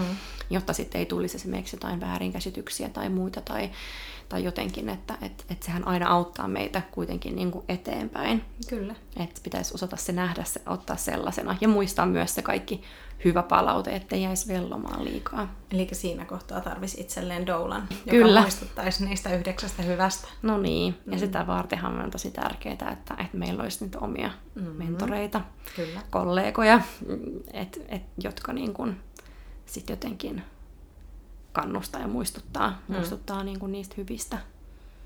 [0.49, 3.69] jotta sitten ei tulisi esimerkiksi jotain väärinkäsityksiä tai muita tai,
[4.29, 8.43] tai jotenkin, että et, et sehän aina auttaa meitä kuitenkin niin kuin eteenpäin.
[8.69, 8.95] Kyllä.
[9.19, 12.81] Että pitäisi osata se nähdä, se, ottaa sellaisena ja muistaa myös se kaikki
[13.25, 15.55] hyvä palaute, ettei jäisi vellomaan liikaa.
[15.71, 18.41] Eli siinä kohtaa tarvisi itselleen doulan, joka Kyllä.
[18.41, 20.27] muistuttaisi niistä yhdeksästä hyvästä.
[20.41, 21.19] No niin, ja mm.
[21.19, 24.71] sitä vartenhan on tosi tärkeää, että, että meillä olisi niitä omia mm-hmm.
[24.71, 25.41] mentoreita,
[25.75, 26.01] Kyllä.
[26.09, 26.81] kollegoja,
[27.53, 28.99] et, et, jotka niin kuin
[29.65, 30.43] sit jotenkin
[31.53, 32.95] kannustaa ja muistuttaa, mm.
[32.95, 34.37] muistuttaa niin kuin niistä hyvistä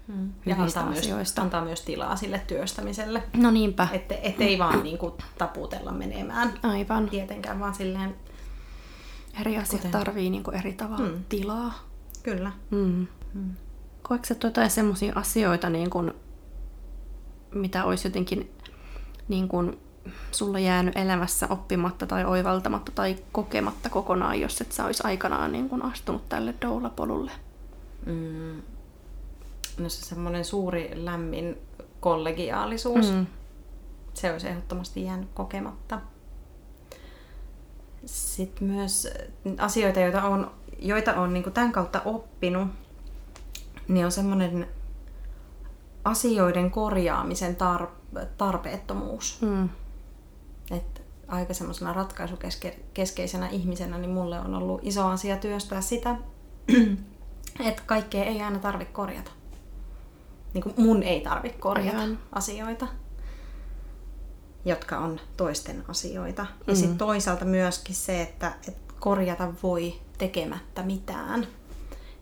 [0.08, 0.32] Mm.
[0.46, 3.24] Ja antaa myös, antaa myös tilaa sille työstämiselle.
[3.34, 3.88] No niinpä.
[3.92, 6.54] Että et ei vaan niinku taputella menemään.
[6.64, 7.10] Aivan.
[7.10, 8.16] Tietenkään, vaan silleen...
[9.42, 9.92] Eri asiat kuten...
[9.92, 11.24] tarvii niinku eri tavalla mm.
[11.30, 11.74] tilaa.
[12.24, 12.52] Kyllä.
[12.72, 13.08] Mm.
[13.34, 13.56] Mm.
[14.02, 16.16] Koetko sä jotain semmoisia asioita, niin kun,
[17.56, 18.52] mitä olisi jotenkin
[19.28, 19.78] niin kun,
[20.32, 25.70] sulla jäänyt elämässä oppimatta tai oivaltamatta tai kokematta kokonaan, jos et sä olisi aikanaan niin
[25.70, 27.32] kun astunut tälle doula-polulle?
[28.06, 28.62] Mm,
[29.78, 31.58] no se semmoinen suuri lämmin
[32.00, 33.26] kollegiaalisuus, mm.
[34.14, 36.02] se olisi ehdottomasti jäänyt kokematta.
[38.06, 39.08] Sitten myös
[39.58, 42.68] asioita, joita on, joita on niin tämän kautta oppinut,
[43.88, 44.68] niin on semmoinen
[46.04, 49.42] asioiden korjaamisen tar- tarpeettomuus.
[49.42, 49.70] Mm.
[50.72, 56.16] Et aika semmoisena ratkaisukeskeisenä ihmisenä, niin mulle on ollut iso asia työstää sitä,
[57.68, 59.32] että kaikkea ei aina tarvitse korjata
[60.54, 62.20] niin kuin mun ei tarvitse korjata Aivan.
[62.32, 62.88] asioita,
[64.66, 66.44] jotka on toisten asioita.
[66.44, 66.50] Mm.
[66.68, 71.48] Ja sitten toisaalta myöskin se, että, että korjata voi tekemättä mitään.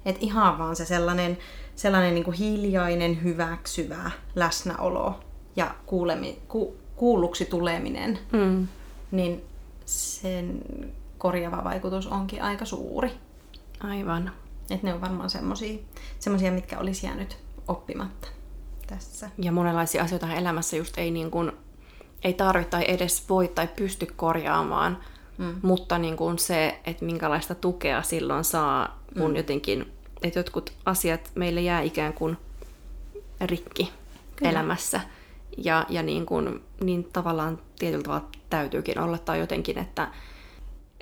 [0.05, 1.37] Että ihan vaan se sellainen,
[1.75, 5.19] sellainen niin kuin hiljainen, hyväksyvä läsnäolo
[5.55, 8.67] ja kuulemi, ku, kuulluksi tuleminen, mm.
[9.11, 9.43] niin
[9.85, 10.61] sen
[11.17, 13.11] korjaava vaikutus onkin aika suuri.
[13.79, 14.31] Aivan.
[14.69, 17.37] Että ne on varmaan semmoisia, mitkä olisi jäänyt
[17.69, 18.27] oppimatta
[18.87, 19.29] tässä.
[19.37, 21.51] Ja monenlaisia asioita elämässä just ei, niin kuin,
[22.23, 24.97] ei tarvitse tai edes voi tai pysty korjaamaan,
[25.37, 25.55] mm.
[25.61, 29.35] mutta niin kuin se, että minkälaista tukea silloin saa, kun mm.
[29.35, 29.91] jotenkin,
[30.23, 32.37] että jotkut asiat meille jää ikään kuin
[33.41, 33.93] rikki
[34.35, 34.51] Kyllä.
[34.51, 35.01] elämässä.
[35.57, 40.07] Ja, ja niin, kuin, niin tavallaan tietyllä tavalla täytyykin olla tai jotenkin, että,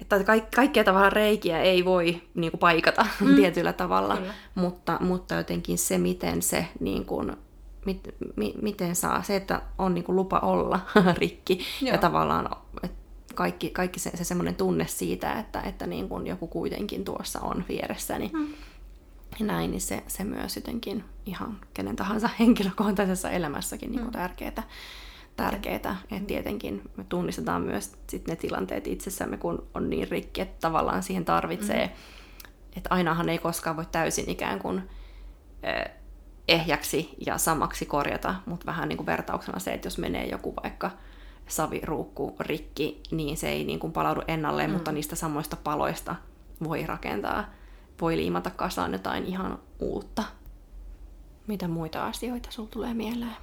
[0.02, 3.36] että kaik, kaikkia tavallaan reikiä ei voi niin kuin, paikata mm.
[3.36, 4.18] tietyllä tavalla,
[4.56, 7.38] mutta, mutta jotenkin se, miten se niin kuin,
[7.86, 10.80] mit, mi, miten saa, se, että on niin kuin, lupa olla
[11.18, 11.92] rikki Joo.
[11.92, 12.50] ja tavallaan
[13.36, 17.66] kaikki, kaikki se, se semmoinen tunne siitä, että, että niin kuin joku kuitenkin tuossa on
[17.70, 18.30] vieressäni.
[18.34, 18.48] Mm.
[19.40, 24.20] Ja näin, niin se, se myös jotenkin ihan kenen tahansa henkilökohtaisessa elämässäkin niin kuin mm.
[24.20, 24.64] tärkeää
[25.38, 25.76] tärkeää.
[25.76, 25.96] Että
[26.28, 31.26] tietenkin me tunnistetaan myös sit ne tilanteet itsessämme, kun on niin rikki, että tavallaan siihen
[31.26, 32.78] tarvitsee, mm-hmm.
[32.78, 34.82] että ainahan ei koskaan voi täysin ikään kuin
[36.48, 40.92] ehjäksi ja samaksi korjata, mutta vähän niin kuin vertauksena se, että jos menee joku vaikka
[41.48, 44.74] saviruukku rikki, niin se ei niin kuin palaudu ennalleen, mm.
[44.74, 46.16] mutta niistä samoista paloista
[46.64, 47.46] voi rakentaa,
[48.02, 50.24] voi liimata kasaan jotain ihan uutta.
[51.48, 53.36] Mitä muita asioita sulla tulee mieleen?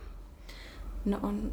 [1.05, 1.53] No on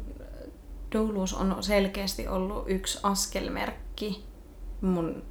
[0.92, 4.24] Douluus on selkeästi ollut yksi askelmerkki
[4.80, 5.22] mun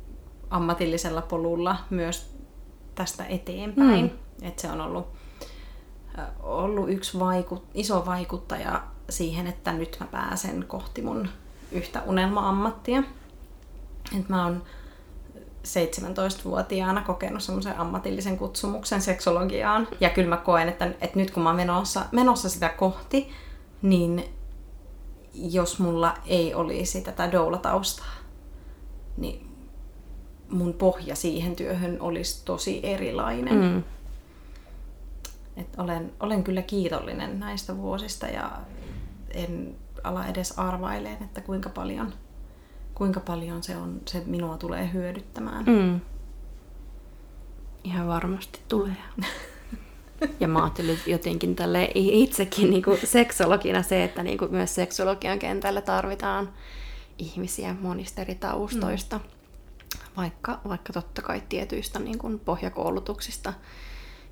[0.50, 2.36] ammatillisella polulla myös
[2.96, 4.06] tästä eteenpäin.
[4.06, 4.48] Mm.
[4.48, 5.08] Et se on ollut,
[6.40, 11.30] ollut yksi vaikut, iso vaikuttaja siihen, että nyt mä pääsen kohti mun
[11.72, 13.04] yhtä unelma-ammattia.
[14.20, 14.64] Et mä oon
[15.68, 19.88] 17-vuotiaana kokenut semmoisen ammatillisen kutsumuksen seksologiaan.
[20.00, 23.30] Ja kyllä mä koen, että, että nyt kun mä oon menossa, menossa sitä kohti,
[23.82, 24.41] niin
[25.34, 28.14] jos mulla ei olisi tätä doulataustaa,
[29.18, 29.52] niin
[30.50, 33.62] mun pohja siihen työhön olisi tosi erilainen.
[33.62, 33.84] Mm.
[35.58, 38.52] Et olen, olen kyllä kiitollinen näistä vuosista ja
[39.34, 42.14] en ala edes arvaileen, että kuinka paljon,
[42.96, 45.66] kuinka paljon se, on, se minua tulee hyödyttämään.
[45.66, 46.00] Mm.
[47.84, 48.96] Ihan varmasti tulee.
[50.40, 55.40] Ja mä ajattelin jotenkin tälle itsekin niin kuin seksologina se, että niin kuin myös seksologian
[55.40, 56.50] kentällä tarvitaan
[57.18, 59.24] ihmisiä monista eri taustoista, mm.
[60.18, 63.54] vaikka, vaikka totta kai tietyistä niin kuin pohjakoulutuksista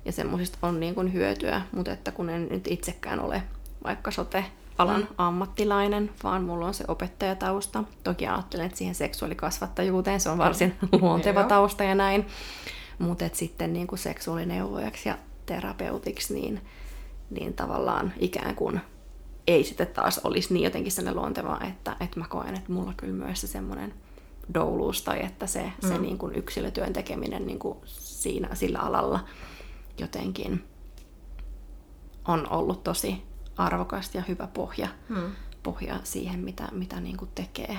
[0.04, 3.42] ja semmoisista on niin kuin hyötyä, mutta että kun en nyt itsekään ole
[3.84, 5.06] vaikka sote-alan mm.
[5.18, 7.84] ammattilainen, vaan mulla on se opettajatausta.
[8.04, 12.26] Toki ajattelen, että siihen seksuaalikasvattajuuteen se on varsin luonteva tausta ja näin,
[12.98, 15.18] mutta sitten niin kuin seksuaalineuvojaksi ja
[15.54, 16.60] terapeutiksi, niin,
[17.30, 18.80] niin tavallaan ikään kuin
[19.46, 23.24] ei sitten taas olisi niin jotenkin sellainen luontevaa, että, että mä koen, että mulla kyllä
[23.24, 23.94] myös se semmoinen
[24.54, 25.88] douluus tai että se, mm.
[25.88, 29.24] se niin kuin yksilötyön tekeminen niin kuin siinä, sillä alalla
[29.98, 30.64] jotenkin
[32.24, 33.22] on ollut tosi
[33.56, 35.32] arvokasta ja hyvä pohja, mm.
[35.62, 37.78] pohja siihen, mitä, mitä niin kuin tekee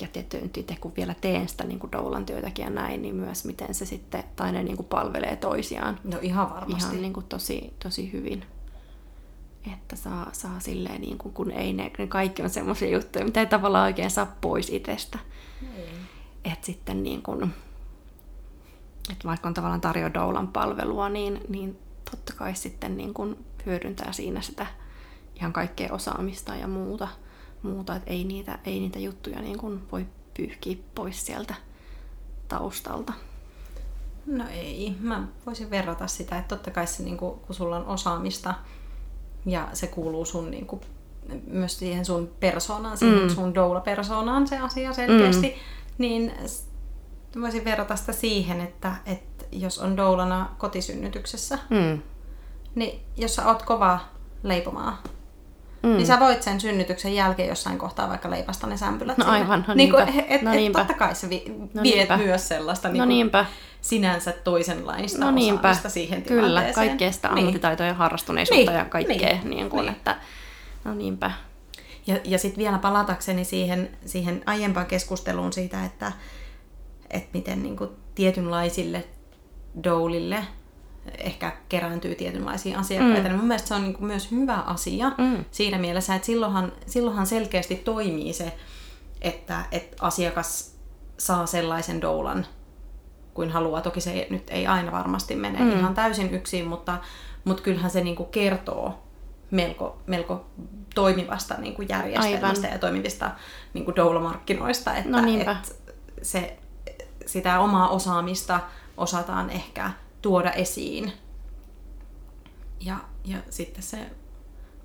[0.00, 3.86] ja tietysti kun vielä teen sitä niin doulan työtäkin ja näin, niin myös miten se
[3.86, 6.00] sitten, tai ne niin kuin palvelee toisiaan.
[6.04, 6.90] No ihan varmasti.
[6.90, 8.44] Ihan niin kuin tosi, tosi hyvin.
[9.72, 13.40] Että saa, saa silleen, niin kuin, kun ei ne, ne kaikki on semmoisia juttuja, mitä
[13.40, 15.18] ei tavallaan oikein saa pois itsestä.
[15.60, 15.88] Niin.
[16.44, 17.54] Että sitten niin kuin,
[19.12, 21.78] että vaikka on tavallaan tarjoa doulan palvelua, niin, niin
[22.10, 24.66] totta kai sitten niin kuin hyödyntää siinä sitä
[25.36, 27.08] ihan kaikkea osaamista ja muuta
[27.64, 31.54] muuta, että ei niitä, ei niitä juttuja niin kuin voi pyyhkiä pois sieltä
[32.48, 33.12] taustalta.
[34.26, 37.86] No ei, mä voisin verrata sitä, että totta kai se, niin kuin, kun sulla on
[37.86, 38.54] osaamista
[39.46, 40.80] ja se kuuluu sun niin kuin,
[41.46, 43.28] myös siihen sun persoonaan, siihen mm.
[43.28, 45.54] sun doula-persoonaan se asia selkeästi, mm.
[45.98, 46.32] niin
[47.40, 52.02] voisin verrata sitä siihen, että, että jos on doulana kotisynnytyksessä, mm.
[52.74, 54.00] niin jos sä oot kova
[54.42, 54.98] leipomaan,
[55.84, 55.96] Mm.
[55.96, 59.74] Niin sä voit sen synnytyksen jälkeen jossain kohtaa vaikka leipasta ne sämpylät No aivan, no
[59.74, 62.16] niin kuin, et, no et, totta kai se vi- no viet niinpä.
[62.16, 63.46] myös sellaista niin no niinpä.
[63.80, 65.74] sinänsä toisenlaista no niinpä.
[65.88, 67.38] siihen Kyllä, kaikkea sitä niin.
[67.38, 68.78] ammattitaitoa ja harrastuneisuutta niin.
[68.78, 69.28] ja kaikkea.
[69.28, 69.50] Niin.
[69.50, 69.92] Niin kuin, niin.
[69.96, 70.16] Että,
[70.84, 71.30] no niinpä.
[72.06, 76.12] Ja, ja sitten vielä palatakseni siihen, siihen aiempaan keskusteluun siitä, että,
[77.10, 79.04] että miten niin kuin tietynlaisille
[79.84, 80.44] doulille
[81.18, 83.28] ehkä kerääntyy tietynlaisia asiakkaita, mm.
[83.28, 85.44] niin mun mielestä se on niin kuin myös hyvä asia mm.
[85.50, 88.56] siinä mielessä, että silloinhan, silloinhan selkeästi toimii se,
[89.22, 90.74] että, että asiakas
[91.18, 92.46] saa sellaisen doulan,
[93.34, 93.80] kuin haluaa.
[93.80, 95.78] Toki se nyt ei aina varmasti mene mm.
[95.78, 96.98] ihan täysin yksin, mutta,
[97.44, 99.04] mutta kyllähän se niin kuin kertoo
[99.50, 100.46] melko, melko
[100.94, 102.72] toimivasta niin kuin järjestelmästä Aivan.
[102.72, 103.30] ja toimivista
[103.74, 105.56] niin kuin doula-markkinoista, että, no että
[106.22, 106.56] se,
[107.26, 108.60] sitä omaa osaamista
[108.96, 109.90] osataan ehkä
[110.24, 111.12] tuoda esiin
[112.80, 114.10] ja, ja sitten se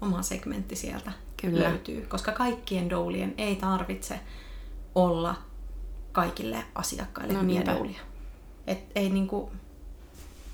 [0.02, 1.12] oma segmentti sieltä
[1.42, 1.70] Kyllä.
[1.70, 4.20] löytyy, koska kaikkien doulien ei tarvitse
[4.96, 5.36] olla
[6.12, 8.00] kaikille asiakkaille no, hyviä doulia.
[8.68, 9.52] Et ei niinku,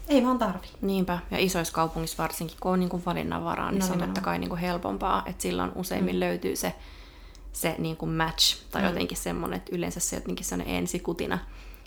[0.08, 0.68] ei vaan tarvi.
[0.82, 4.40] Niinpä, ja isoissa kaupungissa varsinkin, kun on niinku valinnanvaraa, niin no, se on totta kai
[4.40, 6.20] niinku helpompaa, että silloin useimmin mm.
[6.20, 6.76] löytyy se,
[7.52, 8.88] se niinku match, tai mm.
[8.88, 11.40] jotenkin semmoinen, että yleensä se jotenkin sellainen ensikutina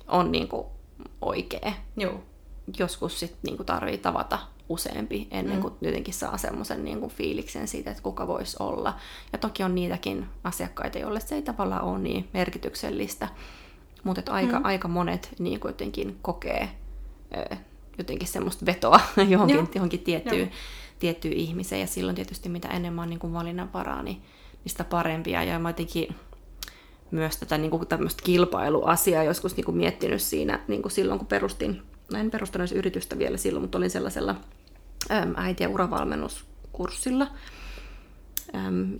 [0.08, 0.66] on niinku
[1.20, 1.72] oikea.
[1.96, 2.22] Joo.
[2.78, 4.38] Joskus sitten niinku tarvii tavata
[4.68, 5.62] useampi ennen mm.
[5.62, 5.86] kuin mm.
[5.86, 8.96] jotenkin saa semmoisen niin kuin fiiliksen siitä, että kuka voisi olla.
[9.32, 13.28] Ja toki on niitäkin asiakkaita, joille se ei tavallaan ole niin merkityksellistä,
[14.04, 14.64] mutta aika, mm.
[14.64, 16.68] aika monet niin kuin jotenkin kokee
[17.36, 17.56] ö,
[17.98, 20.50] jotenkin semmoista vetoa johonkin, johonkin tiettyyn,
[20.98, 21.80] tiettyyn ihmiseen.
[21.80, 24.22] Ja silloin tietysti mitä enemmän on niin kuin valinnanvaraa, niin,
[24.66, 25.42] sitä parempia.
[25.42, 26.14] Ja mä jotenkin
[27.10, 31.28] myös tätä niin kuin tämmöistä kilpailuasiaa joskus niin kuin miettinyt siinä niin kuin silloin, kun
[31.28, 31.82] perustin,
[32.16, 34.34] en perustanut yritystä vielä silloin, mutta olin sellaisella
[35.36, 37.26] äiti- ja uravalmennuskurssilla.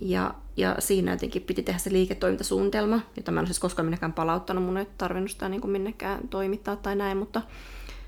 [0.01, 4.63] Ja, ja siinä jotenkin piti tehdä se liiketoimintasuunnitelma, jota mä en siis koskaan minnekään palauttanut,
[4.63, 7.41] mun ei tarvinnut sitä niin kuin minnekään toimittaa tai näin, mutta,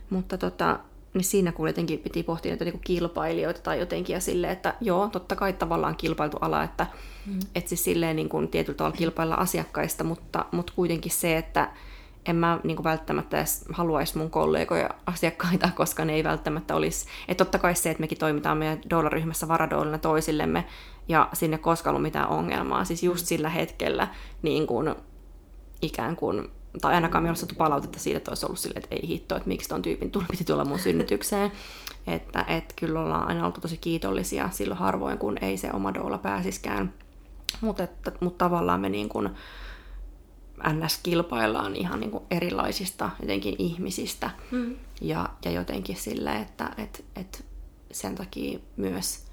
[0.09, 0.79] mutta tota,
[1.13, 5.07] niin siinä kun jotenkin piti pohtia näitä niin kilpailijoita tai jotenkin ja silleen, että joo,
[5.07, 6.87] totta kai tavallaan kilpailtu ala, että
[7.25, 7.39] mm.
[7.55, 11.69] et siis silleen niin kuin tietyllä tavalla kilpailla asiakkaista, mutta, mutta kuitenkin se, että
[12.25, 17.07] en mä niin kuin välttämättä edes haluaisi mun kollegoja asiakkaita, koska ne ei välttämättä olisi.
[17.27, 20.65] Että totta kai se, että mekin toimitaan meidän dollaryhmässä varadollina toisillemme
[21.07, 22.85] ja sinne koskaan ollut mitään ongelmaa.
[22.85, 24.07] Siis just sillä hetkellä
[24.41, 24.95] niin kuin,
[25.81, 26.51] ikään kuin,
[26.81, 29.69] tai ainakaan minulla saatu palautetta siitä, että olisi ollut silleen, että ei hitto, että miksi
[29.69, 31.51] ton tyypin tuli, piti tulla mun synnytykseen.
[32.07, 36.17] Että et kyllä ollaan aina oltu tosi kiitollisia silloin harvoin, kun ei se oma doula
[36.17, 36.93] pääsiskään.
[37.61, 37.87] Mutta
[38.19, 39.29] mut tavallaan me niin kuin,
[40.73, 40.99] ns.
[41.03, 44.29] kilpaillaan ihan niin kuin erilaisista jotenkin ihmisistä.
[44.51, 44.75] Mm.
[45.01, 47.45] Ja, ja jotenkin sille, että et, et
[47.91, 49.31] sen takia myös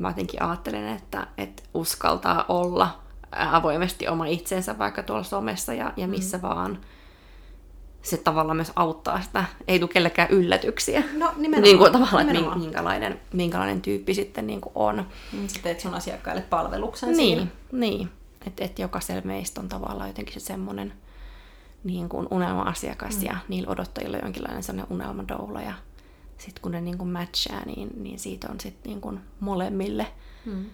[0.00, 3.00] mä jotenkin ajattelen, että et uskaltaa olla
[3.32, 6.42] avoimesti oma itsensä vaikka tuolla somessa ja, ja missä mm.
[6.42, 6.78] vaan.
[8.02, 11.02] Se tavallaan myös auttaa sitä, ei tule kellekään yllätyksiä.
[11.12, 11.62] No nimenomaan.
[11.62, 12.56] Niin kuin tavallaan, nimenomaan.
[12.56, 15.06] että minkälainen, minkälainen tyyppi sitten niin kuin on.
[15.32, 17.46] Mm, sä teet sun asiakkaille palveluksen niin, siinä.
[17.72, 18.10] Niin,
[18.46, 20.92] että et jokaisella meistä on tavallaan jotenkin se semmoinen
[21.84, 23.22] niin kuin unelma-asiakas mm.
[23.22, 25.74] ja niillä odottajilla on jonkinlainen sellainen unelmadoula ja
[26.38, 30.06] sitten kun ne niin kuin matchaa, niin, niin siitä on sitten niin kuin molemmille
[30.44, 30.66] mm.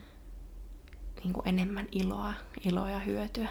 [1.24, 3.48] niin kuin enemmän iloa, iloa ja hyötyä.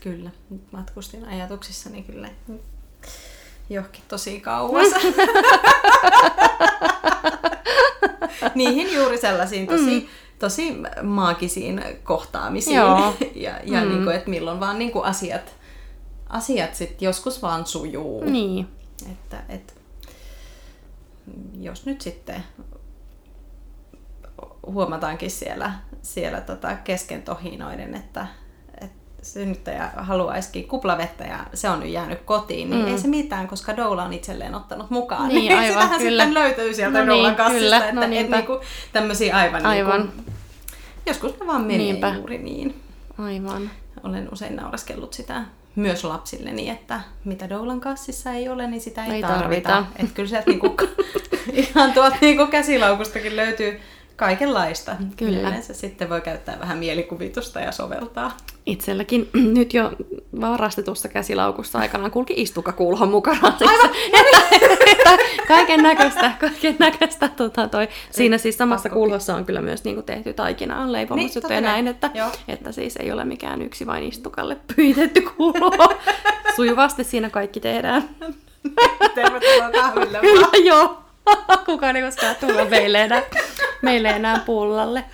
[0.00, 0.30] Kyllä,
[0.72, 2.30] matkustin ajatuksissani kyllä
[3.70, 4.88] johonkin tosi kauas.
[8.54, 10.08] Niihin juuri sellaisiin tosi mm
[10.38, 12.76] tosi maagisiin kohtaamisiin.
[12.76, 13.14] Joo.
[13.34, 13.88] ja ja mm.
[13.88, 15.56] niin kuin, että milloin vaan niin kuin asiat,
[16.28, 18.24] asiat sit joskus vaan sujuu.
[18.24, 18.68] Niin.
[19.10, 19.78] Että, et,
[21.60, 22.44] jos nyt sitten
[24.66, 25.72] huomataankin siellä,
[26.02, 28.26] siellä tota kesken tohinoiden, että,
[29.32, 32.88] synnyttäjä haluaisikin kuplavettä ja se on nyt jäänyt kotiin, niin mm.
[32.88, 35.28] ei se mitään, koska Doula on itselleen ottanut mukaan.
[35.28, 36.24] Niin, niin aivan, Sitähän kyllä.
[36.24, 38.60] sitten löytyy sieltä no Doulan niin, kassista, kyllä, että no et, niinku,
[38.92, 40.00] tämmöisiä aivan, aivan.
[40.00, 40.32] Niinku,
[41.06, 42.14] joskus ne vaan menee Niinpä.
[42.16, 42.80] juuri niin.
[43.18, 43.70] Aivan.
[44.04, 45.44] Olen usein nauraskellut sitä
[45.76, 49.68] myös lapsilleni, että mitä Doulan kassissa ei ole, niin sitä ei, ei tarvita.
[49.68, 49.84] tarvita.
[49.96, 50.76] Että kyllä sieltä niinku,
[51.52, 53.80] ihan tuolta niinku käsilaukustakin löytyy
[54.18, 54.96] kaikenlaista.
[55.16, 55.48] Kyllä.
[55.48, 58.36] Yleensä sitten voi käyttää vähän mielikuvitusta ja soveltaa.
[58.66, 59.92] Itselläkin nyt jo
[60.40, 63.56] varastetussa käsilaukussa aikanaan kulki istukakulhon mukana.
[63.60, 63.90] Aivan!
[64.12, 67.88] että, että, kaiken näköistä, kaiken näköistä tota toi.
[68.10, 72.10] Siinä siis samassa kulhossa on kyllä myös niinku tehty taikinaan leipomusjuttuja niin, ja näin, että,
[72.48, 75.94] että siis ei ole mikään yksi vain istukalle pyytetty kulho.
[76.56, 78.08] Sujuvasti siinä kaikki tehdään.
[79.14, 80.18] Tervetuloa kahville.
[80.20, 81.07] Kyllä, joo.
[81.66, 83.22] Kukaan ei koskaan tulla meille enää,
[83.82, 85.04] meille enää pullalle.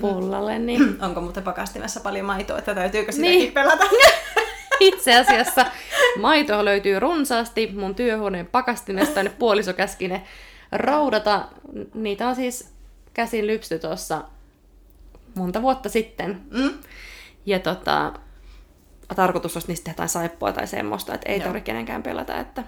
[0.00, 0.96] pullalle niin.
[1.04, 3.52] Onko muuten pakastimessa paljon maitoa, että täytyykö sitäkin niin.
[3.52, 3.84] pelata?
[4.80, 5.66] Itse asiassa
[6.18, 10.22] maitoa löytyy runsaasti mun työhuoneen pakastimesta, nyt puoliso käski ne
[10.72, 11.48] raudata.
[11.94, 12.72] Niitä on siis
[13.14, 14.24] käsin lypsty tuossa
[15.34, 16.40] monta vuotta sitten.
[16.50, 16.70] Mm.
[17.46, 18.12] Ja tota,
[19.16, 22.64] tarkoitus olisi niistä tehdä saippua tai semmoista, että ei tarvitse kenenkään pelata, että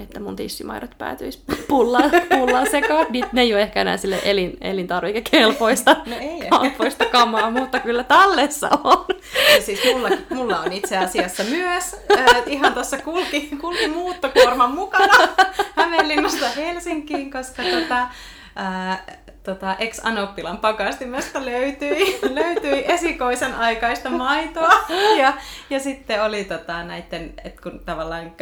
[0.00, 3.06] että mun tissimaidot päätyisi pullaan, pullaan sekaan.
[3.10, 8.04] Niin ne ei ole ehkä enää sille elin, elintarvikekelpoista No ei kelpoista kamaa, mutta kyllä
[8.04, 9.04] tallessa on.
[9.54, 15.28] Ja siis mulla, mulla on itse asiassa myös, äh, ihan tuossa kulki, kulki muuttokuorman mukana
[15.76, 18.02] Hämeenlinnasta Helsinkiin, koska tota,
[18.60, 19.02] äh,
[19.42, 24.72] tota, ex-anoppilan pakastimesta löytyi, löytyi esikoisen aikaista maitoa.
[25.18, 25.32] Ja,
[25.70, 28.32] ja sitten oli tota, näiden, että kun tavallaan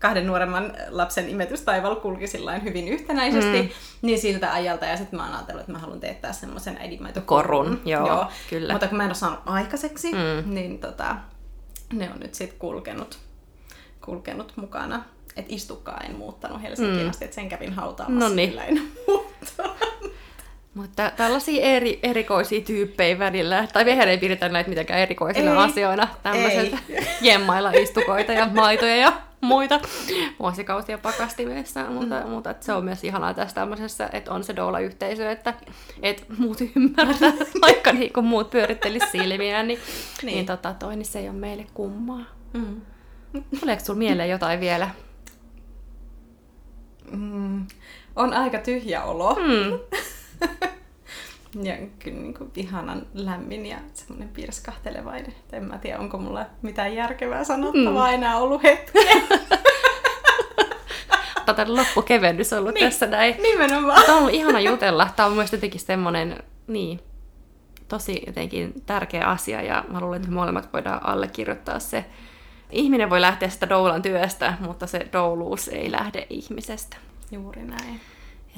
[0.00, 2.24] kahden nuoremman lapsen imetystaival kulki
[2.64, 3.68] hyvin yhtenäisesti, mm.
[4.02, 4.86] niin siltä ajalta.
[4.86, 7.66] Ja sitten mä oon ajatellut, että mä haluan teettää semmoisen äidinmaitokorun.
[7.66, 8.72] Korun, joo, joo, kyllä.
[8.72, 10.54] Mutta kun mä en ole saanut aikaiseksi, mm.
[10.54, 11.16] niin tota,
[11.92, 13.18] ne on nyt sitten kulkenut,
[14.04, 15.04] kulkenut mukana.
[15.36, 17.10] Että istukkaa en muuttanut Helsinkiin mm.
[17.10, 18.48] asti, että sen kävin hautaamassa, Noniin.
[18.48, 18.82] sillä en.
[20.74, 26.08] Mutta tällaisia eri, erikoisia tyyppejä välillä, tai mehän ei pidetä näitä mitenkään erikoisina Ei, asioina,
[26.22, 26.74] tämmöiset
[27.20, 29.80] jemmailla istukoita ja maitoja ja muita
[30.38, 32.30] vuosikausia pakastimessa, mutta, mm.
[32.30, 35.54] mutta että se on myös ihanaa tässä tämmöisessä, että on se doula-yhteisö, että,
[36.02, 37.32] että muut ymmärtää,
[37.66, 39.78] vaikka niin kun muut pyörittelisi silmiään, niin,
[40.22, 40.34] niin.
[40.34, 40.46] Niin.
[40.46, 42.24] tota, toi, niin se ei ole meille kummaa.
[42.52, 42.80] Mm.
[43.60, 44.90] Tuleeko sulla mieleen jotain vielä?
[47.10, 47.66] Mm.
[48.16, 49.34] On aika tyhjä olo.
[49.34, 49.78] Hmm.
[51.62, 55.34] Ja kyllä niin kuin ihanan lämmin ja semmoinen pirskahtelevainen.
[55.52, 58.14] En mä tiedä, onko mulla mitään järkevää sanottavaa mm.
[58.14, 59.22] enää ollut hetken.
[61.46, 62.86] Tätä loppukevennys ollut Niin.
[62.86, 63.36] tässä näin.
[63.42, 64.02] Nimenomaan.
[64.02, 65.08] Tämä on ollut ihana jutella.
[65.16, 67.00] Tämä on myös jotenkin semmoinen, niin,
[67.88, 72.04] tosi jotenkin tärkeä asia ja mä luulen, että me molemmat voidaan allekirjoittaa se.
[72.70, 76.96] Ihminen voi lähteä sitä doulan työstä, mutta se douluus ei lähde ihmisestä.
[77.30, 78.00] Juuri näin.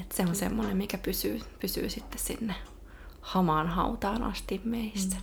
[0.01, 2.53] Et se on semmoinen, mikä pysyy, pysyy sitten sinne
[3.23, 5.15] hamaan hautaan asti meistä.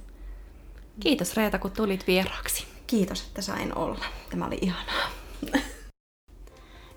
[1.00, 2.66] Kiitos Reeta, kun tulit vieraaksi.
[2.86, 4.04] Kiitos, että sain olla.
[4.30, 5.10] Tämä oli ihanaa.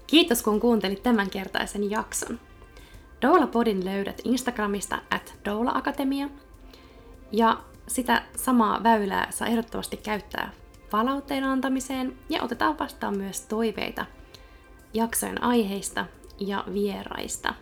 [0.08, 2.40] Kiitos kun kuuntelit tämänkertaisen jakson.
[3.22, 6.30] Doula-podin löydät Instagramista at Doula Akatemia.
[7.32, 10.52] Ja sitä samaa väylää saa ehdottomasti käyttää
[10.92, 14.06] palautteen antamiseen ja otetaan vastaan myös toiveita
[14.94, 16.06] jaksojen aiheista
[16.40, 17.54] ja vieraista.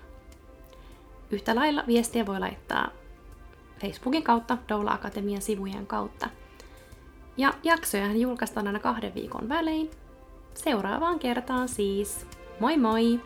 [1.32, 3.01] Yhtä lailla viestiä voi laittaa
[3.82, 6.30] Facebookin kautta, Doula Akatemian sivujen kautta.
[7.38, 9.92] Ja jaksojahan julkaistaan aina kahden viikon välein.
[10.54, 12.26] Seuraavaan kertaan siis.
[12.60, 13.20] Moi moi!